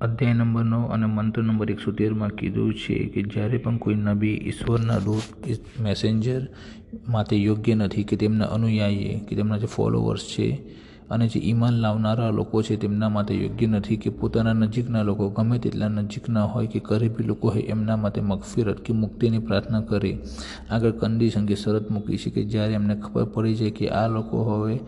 અધ્યાય 0.00 0.34
નંબર 0.34 0.64
નવ 0.64 0.92
અને 0.92 1.06
મંત્ર 1.06 1.42
નંબર 1.42 1.70
એકસો 1.70 1.90
તેરમાં 1.92 2.28
કીધું 2.28 2.74
છે 2.74 3.06
કે 3.06 3.22
જ્યારે 3.22 3.58
પણ 3.58 3.76
કોઈ 3.76 3.94
નબી 3.94 4.36
ઈશ્વરના 4.46 4.98
દૂત 4.98 5.24
મેસેન્જર 5.80 6.48
માટે 7.08 7.36
યોગ્ય 7.36 7.74
નથી 7.74 8.04
કે 8.04 8.16
તેમના 8.16 8.44
અનુયાયી 8.44 9.20
કે 9.20 9.36
તેમના 9.36 9.58
જે 9.58 9.66
ફોલોવર્સ 9.66 10.24
છે 10.26 10.46
અને 11.10 11.28
જે 11.28 11.40
ઈમાન 11.40 11.74
લાવનારા 11.74 12.30
લોકો 12.30 12.62
છે 12.62 12.76
તેમના 12.76 13.08
માટે 13.08 13.34
યોગ્ય 13.34 13.66
નથી 13.66 13.96
કે 13.96 14.10
પોતાના 14.10 14.52
નજીકના 14.52 15.02
લોકો 15.02 15.28
ગમે 15.28 15.58
તેટલા 15.58 15.88
નજીકના 15.88 16.42
હોય 16.42 16.66
કે 16.66 16.80
ગરીબી 16.80 17.22
લોકો 17.22 17.50
હોય 17.50 17.62
એમના 17.62 17.96
માટે 17.96 18.20
મગફિરત 18.20 18.80
કે 18.80 18.92
મુક્તિની 18.92 19.38
પ્રાર્થના 19.38 19.80
કરે. 19.80 20.18
આગળ 20.70 20.90
કન્ડિશન 20.90 21.46
કે 21.46 21.54
શરત 21.54 21.90
મૂકી 21.90 22.16
છે 22.16 22.30
કે 22.30 22.44
જ્યારે 22.44 22.72
એમને 22.72 22.94
ખબર 22.94 23.24
પડી 23.24 23.54
જાય 23.54 23.70
કે 23.70 23.88
આ 23.88 24.08
લોકો 24.08 24.36
હવે 24.44 24.80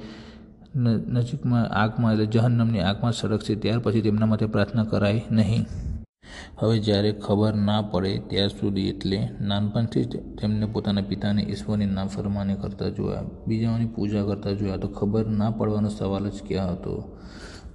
નજીકમાં 0.77 1.69
આગમાં 1.69 2.13
એટલે 2.13 2.27
જહન્નમની 2.27 2.81
આગમાં 2.81 3.13
સળગશે 3.13 3.55
ત્યાર 3.55 3.79
પછી 3.79 4.01
તેમના 4.01 4.27
માટે 4.27 4.47
પ્રાર્થના 4.47 4.85
કરાય 4.85 5.23
નહીં. 5.31 5.67
હવે 6.61 6.79
જ્યારે 6.79 7.13
ખબર 7.13 7.55
ના 7.55 7.83
પડે 7.83 8.19
ત્યાર 8.19 8.49
સુધી 8.49 8.89
એટલે 8.89 9.29
નાનપણથી 9.41 10.05
જ 10.05 10.17
તેમને 10.17 10.67
પોતાના 10.67 11.01
પિતાને 11.01 11.43
ઈશ્વરની 11.43 11.87
નાફરમાની 11.87 12.55
કરતા 12.55 12.89
જોયા. 12.89 13.23
બીજાઓની 13.47 13.87
પૂજા 13.87 14.25
કરતા 14.25 14.53
જોયા 14.53 14.77
તો 14.77 14.89
ખબર 14.89 15.27
ના 15.27 15.51
પડવાનો 15.51 15.89
સવાલ 15.89 16.29
જ 16.29 16.43
ક્યાં 16.49 16.73
હતો? 16.73 17.19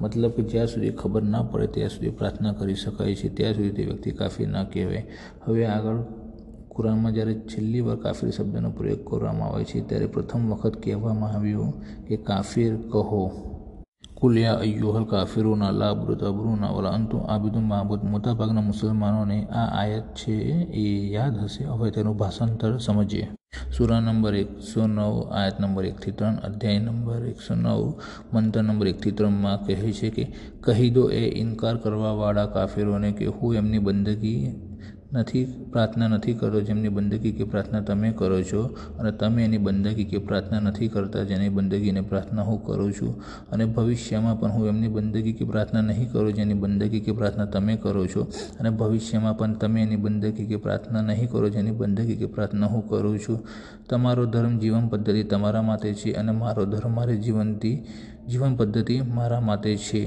મતલબ 0.01 0.31
કે 0.31 0.43
જ્યાં 0.43 0.67
સુધી 0.67 0.89
ખબર 0.89 1.23
ના 1.23 1.41
પડે, 1.41 1.67
ત્યાં 1.67 1.89
સુધી 1.89 2.09
પ્રાર્થના 2.09 2.53
કરી 2.53 2.75
શકાય 2.75 3.15
છે, 3.15 3.29
ત્યાં 3.29 3.53
સુધી 3.53 3.69
તે 3.69 3.85
વ્યક્તિ 3.85 4.11
કાફી 4.11 4.45
ના 4.45 4.63
કહેવાય. 4.63 5.07
હવે 5.45 5.65
આગળ 5.65 5.97
કુરાનમાં 6.77 7.13
જ્યારે 7.13 7.34
છેલ્લી 7.50 7.81
વાર 7.81 7.98
કાફીર 7.98 8.31
શબ્દનો 8.31 8.69
પ્રયોગ 8.69 9.01
કરવામાં 9.10 9.50
આવે 9.50 9.63
છે, 9.63 9.81
ત્યારે 9.81 10.07
પ્રથમ 10.07 10.50
વખત 10.53 10.75
કહેવામાં 10.84 11.31
આવ્યું 11.31 11.72
કે, 12.07 12.17
કાફિર 12.17 12.74
કહો. 12.91 13.22
કુલિયા 14.17 14.62
અય્યુહલ 14.65 15.05
કાફિરોના 15.05 15.72
લાબૃત 15.72 16.22
અબરુના 16.24 16.74
ઓલા 16.74 16.89
અંતુ 16.89 17.17
આબિદુ 17.17 17.60
મહાબુદ 17.62 18.01
મોટાભાગના 18.03 18.62
મુસલમાનોને 18.62 19.38
આ 19.46 19.67
આયત 19.81 20.07
છે 20.15 20.36
એ 20.74 20.86
યાદ 21.13 21.36
હશે. 21.38 21.63
હવે 21.65 21.91
તેનું 21.91 22.17
ભાષાંતર 22.17 22.72
સમજીએ. 22.77 23.27
સુરા 23.77 24.00
નંબર 24.00 24.36
એકસો 24.36 24.88
નવ, 24.88 25.15
આયત 25.31 25.60
નંબર 25.60 25.86
એકથી 25.86 26.12
ત્રણ, 26.12 26.36
અધ્યાય 26.48 26.79
નંબર 26.79 27.22
એકસો 27.25 27.53
નવ, 27.55 27.93
મંત્ર 28.34 28.62
નંબર 28.62 28.88
એકથી 28.88 29.12
ત્રણમાં 29.12 29.65
કહે 29.65 29.91
છે 29.91 30.10
કે, 30.10 30.25
કહી 30.62 30.89
દો 30.89 31.03
એ 31.10 31.24
ઇનકાર 31.41 31.75
કરવાવાળા 31.77 32.46
કાફિરોને 32.46 33.12
કે 33.12 33.25
હું 33.25 33.55
એમની 33.55 33.79
બંદગી 33.79 34.41
નથી, 35.13 35.45
પ્રાર્થના 35.71 36.07
નથી 36.07 36.33
કરતો 36.33 36.61
જેમની 36.61 36.89
બંદગી 36.89 37.31
કે 37.31 37.43
પ્રાર્થના 37.43 37.79
તમે 37.79 38.11
કરો 38.11 38.41
છો 38.41 38.63
અને 38.99 39.11
તમે 39.11 39.45
એની 39.45 39.57
બંદગી 39.57 40.03
કે 40.03 40.17
પ્રાર્થના 40.17 40.59
નથી 40.59 40.87
કરતા 40.87 41.23
જેની 41.23 41.49
બંદગીને 41.49 42.01
પ્રાર્થના 42.01 42.41
હું 42.41 42.63
કરું 42.63 42.93
છું. 42.93 43.21
અને 43.51 43.65
ભવિષ્યમાં 43.65 44.39
પણ 44.39 44.51
હું 44.51 44.67
એમની 44.67 44.87
બંદગી 44.87 45.33
કે 45.33 45.45
પ્રાર્થના 45.45 45.81
નહીં 45.81 46.11
કરું 46.11 46.33
જેની 46.33 46.53
બંદગી 46.53 46.99
કે 46.99 47.11
પ્રાર્થના 47.11 47.45
તમે 47.45 47.75
કરો 47.75 48.05
છો. 48.05 48.23
અને 48.59 48.69
ભવિષ્યમાં 48.69 49.37
પણ 49.37 49.53
તમે 49.53 49.81
એની 49.81 49.95
બંદગી 49.95 50.45
કે 50.45 50.55
પ્રાર્થના 50.55 51.01
નહીં 51.01 51.31
કરો 51.31 51.49
જેની 51.49 51.71
બંદગી 51.71 52.15
કે 52.15 52.25
પ્રાર્થના 52.25 52.67
હું 52.67 52.87
કરું 52.87 53.19
છું. 53.19 53.47
તમારો 53.89 54.25
ધર્મ 54.25 54.57
જીવન 54.57 54.87
પદ્ધતિ 54.87 55.23
તમારા 55.23 55.61
માટે 55.61 55.93
છે 55.93 56.13
અને 56.13 56.31
મારો 56.31 56.65
ધર્મ 56.65 56.95
મારી 56.95 57.17
જીવનથી 57.17 57.85
જીવન 58.29 58.55
પદ્ધતિ 58.55 59.01
મારા 59.01 59.39
માટે 59.39 59.77
છે. 59.77 60.05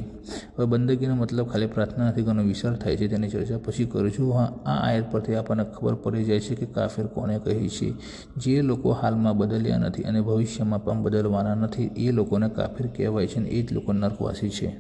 હવે 0.57 0.67
બંદગીનો 0.67 1.15
મતલબ 1.15 1.47
ખાલી 1.47 1.67
પ્રાર્થના 1.67 2.09
નથી, 2.09 2.23
ઘણો 2.23 2.43
વિશાળ 2.43 2.77
થાય 2.77 2.97
છે 2.97 3.09
તેની 3.09 3.29
ચર્ચા 3.29 3.59
પછી 3.59 3.85
કરું 3.85 4.11
છું. 4.11 4.35
હા, 4.35 4.53
આ 4.67 4.87
આયત 4.89 5.13
પરથી 5.13 5.35
આપણને 5.35 5.65
ખબર 5.65 5.95
પડી 5.95 6.25
જાય 6.25 6.41
છે 6.41 6.55
કે 6.55 6.67
કાફિર 6.67 7.07
કોને 7.07 7.39
કહે 7.39 7.69
છે. 7.69 7.93
જે 8.37 8.63
લોકો 8.63 8.93
હાલમાં 8.93 9.37
બદલ્યા 9.37 9.79
નથી 9.79 10.03
અને 10.03 10.21
ભવિષ્યમાં 10.21 10.85
પણ 10.85 11.03
બદલવાના 11.03 11.55
નથી, 11.55 11.91
એ 11.97 12.13
લોકોને 12.13 12.49
કાફિર 12.49 12.87
કહેવાય 12.87 13.27
છે 13.27 13.37
અને 13.37 13.49
એ 13.49 13.63
જ 13.63 13.73
લોકો 13.73 13.93
નર્કવાસી 13.93 14.51
છે. 14.51 14.77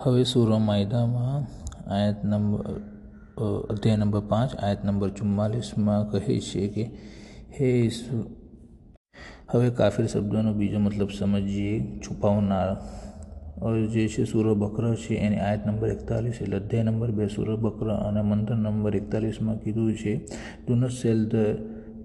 હવે 0.00 0.24
સુર 0.24 0.58
માયદામાં 0.58 1.46
આયત 1.90 2.24
નંબર 2.24 2.80
અધ્યાય 3.70 3.96
નંબર 3.96 4.20
પાંચ, 4.20 4.54
આયત 4.54 4.84
નંબર 4.84 5.10
ચુમ્માલીસમાં 5.10 6.10
કહે 6.10 6.40
છે 6.40 6.68
કે, 6.68 6.84
હે 7.60 7.90
હવે 9.52 9.70
કાફિર 9.78 10.06
શબ્દનો 10.08 10.52
બીજો 10.58 10.78
મતલબ 10.80 11.10
સમજીએ, 11.10 11.74
છુપાવનાર. 12.02 12.70
જે 13.92 14.04
છે 14.08 14.24
સુર 14.24 14.46
બકર 14.54 14.84
છે, 14.96 15.14
એની 15.16 15.38
આયત 15.38 15.66
નંબર 15.66 15.88
એકતાલીસ 15.96 16.38
એટલે 16.42 16.56
અધ્યાય 16.56 16.84
નંબર 16.84 17.10
બે 17.12 17.24
સુર 17.28 17.48
બકર 17.64 17.88
અને 18.08 18.22
મંત્ર 18.22 18.56
નંબર 18.56 18.94
એકતાલીસમાં 19.00 19.58
કીધું 19.62 19.94
છે 19.94 20.12
do 20.62 20.72
not 20.74 20.94
sell 21.00 21.20
the 21.32 21.38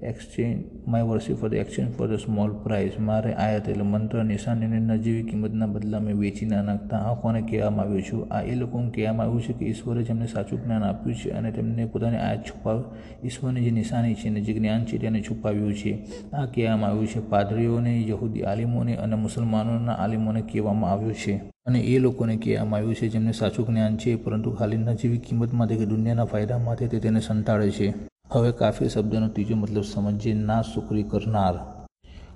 exchange 0.04 0.64
my 0.88 1.04
verses 1.04 1.34
for 1.34 1.50
the 1.50 1.54
exchange 1.54 1.92
for 1.92 2.08
the 2.08 2.20
small 2.20 2.52
price 2.54 2.92
મારે 3.00 3.34
આયાત 3.34 3.70
એટલે 3.70 3.84
મંત્ર 3.84 4.24
નિશાનીને 4.24 4.80
નજીવી 4.80 5.24
કિંમતના 5.24 5.66
બદલામાં 5.66 6.14
વેચી 6.14 6.46
ના 6.46 6.62
નાખતા 6.62 6.98
આ 6.98 7.14
કોને 7.14 7.42
કહેવામાં 7.42 7.86
આવ્યું 7.86 8.02
છું. 8.02 8.34
આ 8.34 8.42
એ 8.42 8.56
લોકોને 8.56 8.92
કહેવામાં 8.92 9.26
આવ્યું 9.26 9.42
છે 9.42 9.54
કે 9.54 9.66
ઈશ્વરે 9.66 10.04
જેમને 10.04 10.28
સાચું 10.28 10.64
જ્ઞાન 10.64 10.84
આપ્યું 10.84 11.16
છે 11.16 11.30
અને 11.30 11.52
તેમને 11.52 11.86
પોતાની 11.86 12.18
આયાત 12.18 12.44
છુપાવ, 12.44 12.84
ઈશ્વરની 13.24 13.62
જે 13.62 13.72
નિશાની 13.72 14.14
છે 14.14 14.28
અને 14.28 14.42
જે 14.42 14.54
જ્ઞાન 14.54 14.86
છે 14.86 14.98
તેને 14.98 15.22
છુપાવ્યું 15.22 15.74
છે. 15.74 16.06
આ 16.34 16.46
કહેવામાં 16.46 16.90
આવ્યું 16.90 17.08
છે, 17.08 17.30
પાદરીઓને, 17.30 18.08
યહૂદી 18.10 18.44
આલિમોને 18.44 18.96
અને 18.96 19.16
મુસલમાનોના 19.16 19.94
આલિમોને 19.94 20.42
કહેવામાં 20.42 20.92
આવ્યું 20.92 21.14
છે. 21.14 21.34
અને 21.66 21.80
એ 21.80 22.00
લોકોને 22.00 22.38
કહેવામાં 22.38 22.78
આવ્યું 22.78 22.96
છે, 22.96 23.08
જેમને 23.08 23.32
સાચું 23.32 23.68
જ્ઞાન 23.68 23.98
છે, 23.98 24.16
પરંતુ 24.16 24.52
ખાલી 24.52 24.78
નજીવી 24.78 25.18
કિંમત 25.18 25.54
માટે 25.54 25.76
કે 25.76 25.86
દુનિયાના 25.86 26.26
ફાયદા 26.26 26.58
માટે 26.58 26.88
તે 26.88 27.00
તેને 27.00 27.20
સંતાડે 27.20 27.72
છે. 27.72 28.17
હવે 28.30 28.52
કાફી 28.54 28.90
શબ્દનો 28.90 29.28
ત્રીજો 29.30 29.56
મતલબ 29.56 29.84
સમજીએ 29.86 30.36
ના 30.38 30.64
શુક્રી 30.64 31.04
કરનાર 31.06 31.56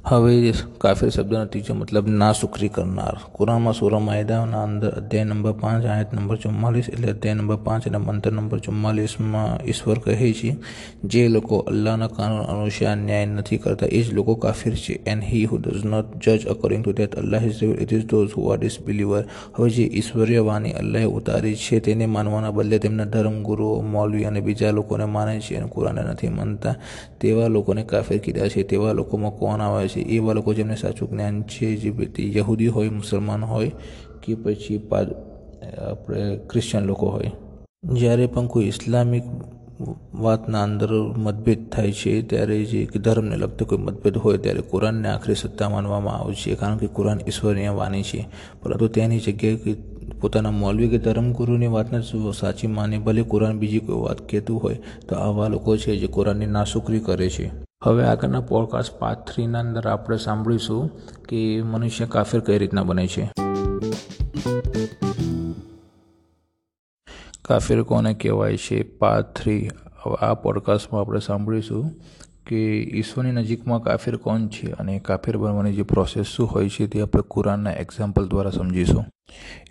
હવે 0.04 0.54
કાફિર 0.80 1.12
શબ્દનો 1.12 1.46
ત્રીજો 1.46 1.74
મતલબ, 1.76 2.08
ના 2.10 2.34
સુખરી 2.34 2.70
કરનાર. 2.70 3.18
કુરાનમાં 3.34 3.74
સુરા 3.74 4.00
માયદાના 4.00 4.64
અંદર 4.64 4.98
અધ્યાય 4.98 5.26
નંબર 5.26 5.54
પાંચ, 5.62 5.86
આયત 5.86 6.14
નંબર 6.14 6.38
ચુમ્માલીસ, 6.38 6.90
એટલે 6.90 7.12
અધ્યાય 7.12 7.36
નંબર 7.36 7.58
પાંચ 7.58 7.88
અને 7.88 7.98
મંત્ર 7.98 8.32
નંબર 8.34 8.60
ચુમ્માલીસમાં 8.60 9.62
ઈશ્વર 9.68 10.00
કહે 10.00 10.34
છે, 10.34 10.56
જે 11.04 11.30
લોકો 11.30 11.64
અલ્લાહના 11.68 12.10
કાનૂન 12.10 12.50
અનુસાર 12.50 12.98
ન્યાય 12.98 13.26
નથી 13.26 13.60
કરતા, 13.60 13.92
એ 13.92 14.02
જ 14.04 14.12
લોકો 14.12 14.36
કાફિર 14.36 14.74
છે 14.76 15.00
and 15.06 15.24
he 15.24 15.46
who 15.46 15.60
does 15.60 15.86
not 15.86 16.18
જજ 16.18 16.50
according 16.50 16.84
to 16.84 16.94
that 16.94 17.16
Allah 17.16 17.44
is 17.46 17.62
it 17.64 17.92
is 17.92 18.06
those 18.06 18.34
who 18.34 18.50
are 18.52 18.58
disbeliever 18.58 19.24
હવે 19.54 19.70
જે 19.70 19.86
ઈશ્વરીય 19.86 20.42
વાણી 20.44 20.74
અલ્લાહે 20.82 21.06
ઉતારી 21.06 21.56
છે, 21.56 21.80
તેને 21.80 22.08
માનવાના 22.08 22.52
બદલે 22.52 22.80
તેમના 22.80 23.06
ધર્મગુરુઓ 23.06 23.82
મૌલવી 23.84 24.26
અને 24.26 24.42
બીજા 24.42 24.72
લોકોને 24.72 25.06
માને 25.06 25.40
છે 25.40 25.58
અને 25.58 25.70
કુરાને 25.70 26.02
નથી 26.04 26.30
માનતા, 26.30 26.76
તેવા 27.20 27.50
લોકોને 27.50 27.86
કાફિર 27.86 28.20
કીધા 28.20 28.50
છે, 28.50 28.64
તેવા 28.64 28.94
લોકોમાં 28.94 29.38
કોણ 29.38 29.62
આવે 29.62 29.88
છે 29.88 29.91
એવા 30.00 30.34
લોકો 30.34 30.54
જેમને 30.54 30.76
સાચું 30.76 31.10
જ્ઞાન 31.10 31.44
છે, 31.44 31.76
જે 31.76 31.90
વ્યક્તિ 31.90 32.38
યહૂદી 32.38 32.68
હોય, 32.68 32.90
મુસલમાન 32.90 33.44
હોય, 33.44 33.72
કે 34.24 34.36
પછી 34.36 34.82
આપણે 35.92 36.38
ક્રિશ્ચન 36.50 36.84
લોકો 36.84 37.10
હોય. 37.10 37.32
જ્યારે 37.84 38.28
પણ 38.28 38.48
કોઈ 38.48 38.66
ઇસ્લામિક 38.66 39.24
વાતના 40.14 40.64
અંદર 40.64 40.92
મતભેદ 41.18 41.70
થાય 41.70 41.92
છે, 41.92 42.22
ત્યારે 42.22 42.66
જે 42.66 42.86
ધર્મને 42.86 43.36
લગતો 43.36 43.66
કોઈ 43.66 43.78
મતભેદ 43.78 44.18
હોય, 44.18 44.38
ત્યારે 44.38 44.62
કુરાનને 44.62 45.10
આખરી 45.10 45.36
સત્તા 45.36 45.70
માનવામાં 45.70 46.16
આવે 46.16 46.34
છે, 46.34 46.56
કારણ 46.56 46.78
કે 46.78 46.88
કુરાન 46.88 47.20
ઈશ્વરીય 47.28 47.70
વાણી 47.70 48.04
છે. 48.04 48.28
પરંતુ 48.62 48.88
તેની 48.88 49.20
જગ્યાએ 49.20 49.76
પોતાના 50.22 50.52
મૌલવી 50.52 50.88
કે 50.88 50.98
ધર્મગુરુની 50.98 51.68
વાતને 51.68 52.02
સાચી 52.32 52.68
માને, 52.68 53.00
ભલે 53.00 53.24
કુરાન 53.24 53.60
બીજી 53.60 53.80
કોઈ 53.80 54.02
વાત 54.06 54.30
કહેતું 54.30 54.64
હોય, 54.64 54.78
તો 55.10 55.16
આવા 55.16 55.48
લોકો 55.48 55.78
છે 55.78 55.98
જે 55.98 56.08
કુરાનની 56.08 56.46
નાસુકરી 56.46 57.00
કરે 57.00 57.30
છે. 57.30 57.50
હવે 57.84 58.04
આગળના 58.04 58.42
પોડકાસ્ટ 58.42 59.00
પાર્ટ 59.00 59.20
થ્રીના 59.20 59.60
અંદર 59.60 59.88
આપણે 59.88 60.18
સાંભળીશું 60.18 60.92
કે 61.24 61.62
મનુષ્ય 61.62 62.06
કાફિર 62.06 62.40
કઈ 62.40 62.58
રીતના 62.58 62.84
બને 62.84 63.08
છે. 63.08 63.32
કાફિર 67.46 67.84
કોને 67.84 68.14
કહેવાય 68.14 68.58
છે? 68.58 68.84
પાર્ટ 68.84 69.26
થ્રી 69.26 69.70
આ 70.20 70.34
પોડકાસ્ટમાં 70.34 71.02
આપણે 71.02 71.20
સાંભળીશું 71.20 71.92
કે 72.48 72.82
ઈશ્વરની 72.84 73.32
નજીકમાં 73.32 73.82
કાફિર 73.82 74.18
કોણ 74.18 74.48
છે 74.48 74.72
અને 74.72 75.00
કાફિર 75.00 75.38
બનવાની 75.38 75.74
જે 75.74 75.84
પ્રોસેસ 75.84 76.26
શું 76.26 76.48
હોય 76.48 76.70
છે 76.70 76.88
તે 76.88 77.02
આપણે 77.02 77.22
કુરાનના 77.22 77.72
એક્ઝામ્પલ 77.72 78.28
દ્વારા 78.28 78.50
સમજીશું. 78.50 79.06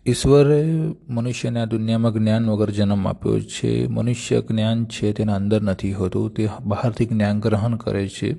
ઈશ્વરે 0.06 0.64
મનુષ્યને 1.08 1.60
આ 1.60 1.64
દુનિયામાં 1.64 2.12
જ્ઞાન 2.12 2.50
વગર 2.50 2.70
જન્મ 2.70 3.08
આપ્યો 3.08 3.40
છે. 3.40 3.86
મનુષ્ય 3.86 4.40
જ્ઞાન 4.40 4.84
છે 4.84 5.12
તેના 5.12 5.34
અંદર 5.34 5.62
નથી 5.62 5.92
હોતું. 5.92 6.34
તે 6.34 6.48
બહારથી 6.64 7.06
જ્ઞાન 7.06 7.40
ગ્રહણ 7.40 7.76
કરે 7.76 8.08
છે. 8.08 8.32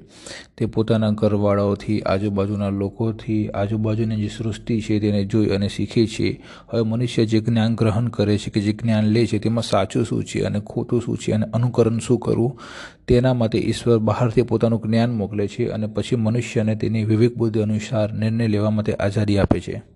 તે 0.58 0.66
પોતાના 0.66 1.12
ઘરવાળાઓથી, 1.12 2.02
આજુબાજુના 2.02 2.70
લોકોથી, 2.70 3.50
આજુબાજુની 3.50 4.16
જે 4.16 4.28
સૃષ્ટિ 4.28 4.82
છે 4.82 5.00
તેને 5.00 5.26
જોઈ 5.26 5.46
અને 5.46 5.68
શીખે 5.68 6.08
છે. 6.08 6.42
હવે 6.70 6.82
મનુષ્ય 6.82 7.26
જે 7.26 7.40
જ્ઞાન 7.40 7.76
ગ્રહણ 7.76 8.08
કરે 8.08 8.38
છે 8.38 8.50
કે 8.50 8.62
જે 8.62 8.74
જ્ઞાન 8.74 9.06
લે 9.06 9.26
છે 9.26 9.40
તેમાં 9.40 9.64
સાચું 9.64 10.06
શું 10.06 10.24
છે 10.24 10.42
અને 10.42 10.60
ખોટું 10.60 11.02
શું 11.02 11.18
છે 11.18 11.32
અને 11.32 11.46
અનુકરણ 11.54 12.00
શું 12.00 12.20
કરવું, 12.20 12.60
તેના 13.08 13.34
માટે 13.34 13.60
ઈશ્વર 13.60 13.98
બહારથી 13.98 14.42
પોતાનું 14.42 14.82
જ્ઞાન 14.82 15.12
મોકલે 15.12 15.48
છે 15.48 15.70
અને 15.70 15.88
પછી 15.88 16.16
મનુષ્યને 16.16 16.76
તેની 16.76 17.04
વિવેક 17.04 17.38
બુદ્ધિ 17.38 17.60
અનુસાર 17.60 18.14
નિર્ણય 18.14 18.48
લેવા 18.48 18.70
માટે 18.70 18.94
આઝાદી 18.94 19.38
આપે 19.38 19.60
છે. 19.60 19.91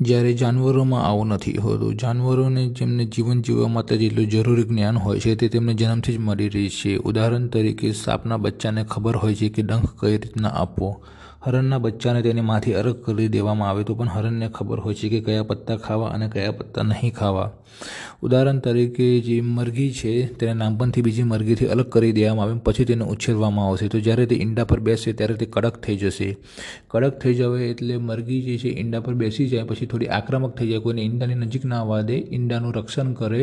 જ્યારે 0.00 0.32
જાનવરોમાં 0.32 1.04
આવું 1.04 1.26
નથી 1.26 1.56
હોતું, 1.56 1.96
જાનવરોને 1.96 2.68
જેમને 2.68 3.04
જીવન 3.04 3.42
જીવવા 3.42 3.68
માટે 3.68 3.96
જેટલું 3.96 4.28
જરૂરી 4.28 4.62
જ્ઞાન 4.62 4.96
હોય 4.96 5.20
છે 5.20 5.34
તે 5.34 5.48
તેમને 5.48 5.74
જન્મથી 5.74 6.12
જ 6.12 6.18
મળી 6.18 6.48
રહી 6.48 6.68
છે. 6.68 6.96
ઉદાહરણ 6.96 7.46
તરીકે, 7.46 7.92
સાપના 7.92 8.36
બચ્ચાને 8.36 8.84
ખબર 8.84 9.16
હોય 9.16 9.34
છે 9.34 9.48
કે 9.48 9.62
ડંખ 9.62 10.00
કઈ 10.00 10.18
રીતના 10.18 10.48
આપવો. 10.48 11.04
હરણના 11.46 11.78
બચ્ચાને 11.78 12.22
તેની 12.22 12.40
માથી 12.40 12.74
અલગ 12.74 13.04
કરી 13.04 13.28
દેવામાં 13.28 13.70
આવે 13.70 13.84
તો 13.84 13.94
પણ 13.94 14.08
હરણને 14.08 14.48
ખબર 14.48 14.80
હોય 14.80 14.94
છે 14.94 15.08
કે 15.08 15.20
કયા 15.20 15.42
પત્તા 15.42 15.76
ખાવા 15.76 16.08
અને 16.08 16.28
કયા 16.28 16.52
પત્તા 16.52 16.82
નહીં 16.82 17.14
ખાવા. 17.14 17.50
ઉદાહરણ 18.22 18.58
તરીકે 18.58 19.20
જે 19.20 19.40
મરઘી 19.40 19.92
છે, 19.92 20.26
તેને 20.26 20.54
નામપણથી 20.54 21.02
બીજી 21.02 21.22
મરઘીથી 21.22 21.66
અલગ 21.66 21.88
કરી 21.88 22.12
દેવામાં 22.12 22.46
આવે 22.46 22.60
પછી 22.64 22.84
તેને 22.84 23.04
ઉછેરવામાં 23.04 23.66
આવશે. 23.66 23.88
તો 23.88 24.00
જ્યારે 24.00 24.26
તે 24.26 24.34
ઈંડા 24.34 24.64
પર 24.64 24.80
બેસે 24.80 25.12
ત્યારે 25.12 25.34
તે 25.34 25.46
કડક 25.46 25.76
થઈ 25.76 25.96
જશે. 25.96 26.36
કડક 26.88 27.18
થઈ 27.18 27.34
જવે 27.34 27.70
એટલે 27.70 27.96
મરઘી 27.96 28.42
જે 28.42 28.58
છે, 28.58 28.68
ઈંડા 28.80 29.00
પર 29.00 29.14
બેસી 29.14 29.48
જાય, 29.48 29.64
પછી 29.64 29.86
થોડી 29.86 30.06
આક્રમક 30.06 30.56
થઈ 30.56 30.68
જાય. 30.68 30.78
કોઈને 30.78 31.02
ઈંડાની 31.02 31.34
નજીક 31.34 31.64
ના 31.64 31.80
આવવા 31.80 32.02
દે 32.02 32.16
ઈંડાનું 32.18 32.74
રક્ષણ 32.74 33.12
કરે 33.12 33.42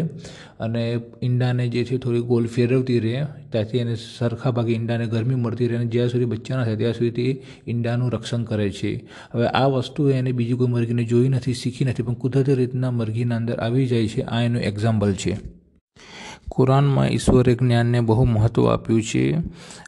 અને 0.60 0.84
ઈંડાને 1.24 1.70
જે 1.70 1.84
છે, 1.84 1.98
થોડી 1.98 2.22
ગોલ 2.22 2.48
ફેરવતી 2.48 3.00
રહે. 3.00 3.26
ત્યાંથી 3.52 3.78
એને 3.78 3.96
સરખા 3.96 4.52
ભાગે 4.52 4.74
ઈંડાને 4.74 5.06
ગરમી 5.08 5.36
મળતી 5.36 5.68
રહે 5.68 5.76
અને 5.76 5.86
જ્યાં 5.86 6.10
સુધી 6.10 6.26
બચ્ચા 6.26 6.58
ન 6.58 6.64
થાય, 6.64 6.76
ત્યાં 6.76 6.94
સુધી 6.94 7.12
તે 7.12 7.42
ઈંડાનું 7.68 8.12
રક્ષણ 8.12 8.44
કરે 8.44 8.72
છે. 8.72 8.92
હવે 9.34 9.48
આ 9.48 9.68
વસ્તુ 9.68 10.10
એને 10.10 10.32
બીજી 10.32 10.54
કોઈ 10.54 10.68
મરઘીને 10.68 11.04
જોઈ 11.04 11.30
નથી, 11.30 11.54
શીખી 11.54 11.86
નથી, 11.86 12.04
પણ 12.04 12.14
કુદરતી 12.14 12.56
રીતના 12.56 12.92
મરઘીના 12.92 13.36
અંદર 13.36 13.60
આવી 13.60 13.88
જાય 13.88 14.08
છે. 14.08 14.15
આ 14.22 14.42
એનું 14.42 14.62
એક્ઝામ્પલ 14.62 15.14
છે. 15.14 15.38
કુરાનમાં 16.50 17.08
ઈશ્વરે 17.08 17.56
જ્ઞાનને 17.56 18.02
બહુ 18.02 18.26
મહત્ત્વ 18.26 18.68
આપ્યું 18.68 19.02
છે. 19.04 19.36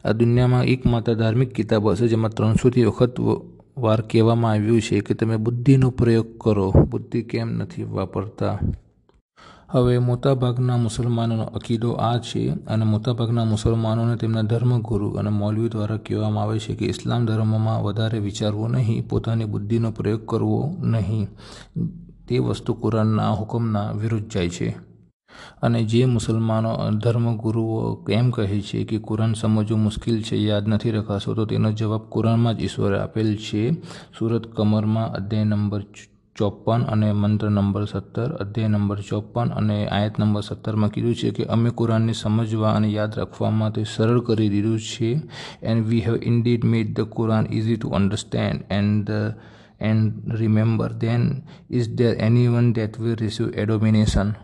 આ 0.04 0.12
દુનિયામાં 0.12 0.64
એકમાત્ર 0.64 1.14
ધાર્મિક 1.14 1.52
કિતાબ 1.52 1.88
હશે, 1.88 2.08
જેમાં 2.08 2.30
ત્રણસોથી 2.30 2.84
વખત 2.84 3.20
વાર 3.78 4.00
કહેવામાં 4.00 4.52
આવ્યું 4.52 4.80
છે 4.80 5.00
કે 5.00 5.14
તમે 5.14 5.36
બુદ્ધિનો 5.36 5.90
પ્રયોગ 5.90 6.26
કરો. 6.38 6.70
બુદ્ધિ 6.70 7.22
કેમ 7.22 7.48
નથી 7.48 7.84
વાપરતા? 7.84 8.58
હવે 9.70 9.98
મોટાભાગના 9.98 10.76
મુસલમાનોનો 10.76 11.42
અકીદો 11.42 11.92
આ 11.92 12.18
છે 12.18 12.48
અને 12.48 12.84
મોટાભાગના 12.84 13.44
મુસલમાનોને 13.44 14.16
તેમના 14.16 14.42
ધર્મગુરુ 14.42 15.10
અને 15.10 15.30
મૌલવી 15.30 15.68
દ્વારા 15.68 15.96
કહેવામાં 15.96 16.44
આવે 16.44 16.58
છે 16.58 16.74
કે 16.74 16.86
ઇસ્લામ 16.86 17.26
ધર્મમાં 17.26 17.82
વધારે 17.82 18.18
વિચારવું 18.18 18.70
નહીં, 18.70 19.08
પોતાની 19.08 19.44
બુદ્ધિનો 19.44 19.90
પ્રયોગ 19.90 20.26
કરવો 20.26 20.76
નહીં. 20.80 21.28
તે 22.28 22.38
વસ્તુ 22.38 22.74
કુરાનના 22.74 23.30
હુકમના 23.30 23.92
વિરુદ્ધ 23.92 24.30
જાય 24.30 24.48
છે. 24.48 24.88
અને 25.62 25.84
જે 25.84 26.04
મુસલમાનો 26.04 26.90
ધર્મગુરુઓ 26.90 28.04
એમ 28.10 28.30
કહે 28.30 28.60
છે 28.60 28.84
કે 28.84 28.98
કુરાન 28.98 29.32
સમજવું 29.34 29.82
મુશ્કેલ 29.82 30.22
છે, 30.22 30.36
યાદ 30.36 30.68
નથી 30.68 30.90
રખાશો, 30.90 31.34
તો 31.34 31.44
તેનો 31.44 31.72
જવાબ 31.72 32.00
કુરાનમાં 32.00 32.54
જ 32.54 32.62
ઈશ્વરે 32.62 32.98
આપેલ 32.98 33.36
છે. 33.36 33.72
સુરત 34.18 34.46
કમરમાં 34.56 35.12
અધ્યાય 35.12 35.44
નંબર 35.44 35.82
ચોપન 36.36 36.82
અને 36.82 37.12
મંત્ર 37.12 37.50
નંબર 37.50 37.84
સત્તર, 37.84 38.32
અધ્યાય 38.32 38.68
નંબર 38.68 39.00
ચોપન 39.00 39.48
અને 39.48 39.88
આયત 39.88 40.20
નંબર 40.20 40.40
સત્તરમાં 40.40 40.90
કીધું 40.90 41.14
છે 41.14 41.30
કે 41.30 41.44
અમે 41.44 41.70
કુરાનને 41.70 42.12
સમજવા 42.12 42.72
અને 42.72 42.88
યાદ 42.88 43.14
રાખવા 43.14 43.50
માટે 43.50 43.84
સરળ 43.84 44.20
કરી 44.20 44.48
દીધું 44.48 44.80
છે. 44.80 45.22
And 45.62 45.86
we 45.86 46.00
have 46.00 46.16
indeed 46.22 46.64
made 46.64 46.96
the 46.96 47.00
Quran 47.00 47.46
easy 47.50 47.76
to 47.76 47.88
understand 47.88 48.62
and 48.70 49.10
and 49.80 50.34
remember 50.34 50.90
then 50.98 51.42
is 51.70 51.88
there 51.96 52.16
anyone 52.20 52.72
that 52.72 52.92
will 53.00 53.16
receive 53.16 53.50
admonition 53.54 54.34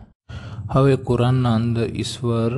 હવે 0.73 0.95
કુરાનના 0.95 1.55
અંદર 1.55 1.83
ઈશ્વર 1.95 2.51